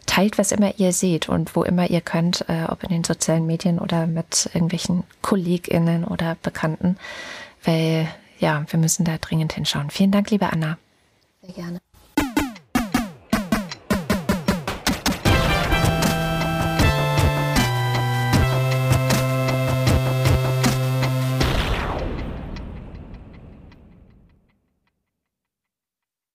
Teilt, 0.07 0.39
was 0.39 0.51
immer 0.51 0.73
ihr 0.79 0.91
seht 0.91 1.29
und 1.29 1.55
wo 1.55 1.61
immer 1.61 1.91
ihr 1.91 2.01
könnt, 2.01 2.49
äh, 2.49 2.63
ob 2.67 2.81
in 2.81 2.89
den 2.89 3.03
sozialen 3.03 3.45
Medien 3.45 3.77
oder 3.77 4.07
mit 4.07 4.49
irgendwelchen 4.55 5.03
KollegInnen 5.21 6.03
oder 6.03 6.35
Bekannten. 6.41 6.97
Weil 7.63 8.07
ja, 8.39 8.65
wir 8.69 8.79
müssen 8.79 9.05
da 9.05 9.19
dringend 9.19 9.53
hinschauen. 9.53 9.91
Vielen 9.91 10.11
Dank, 10.11 10.31
liebe 10.31 10.51
Anna. 10.51 10.79
Sehr 11.43 11.53
gerne. 11.53 11.79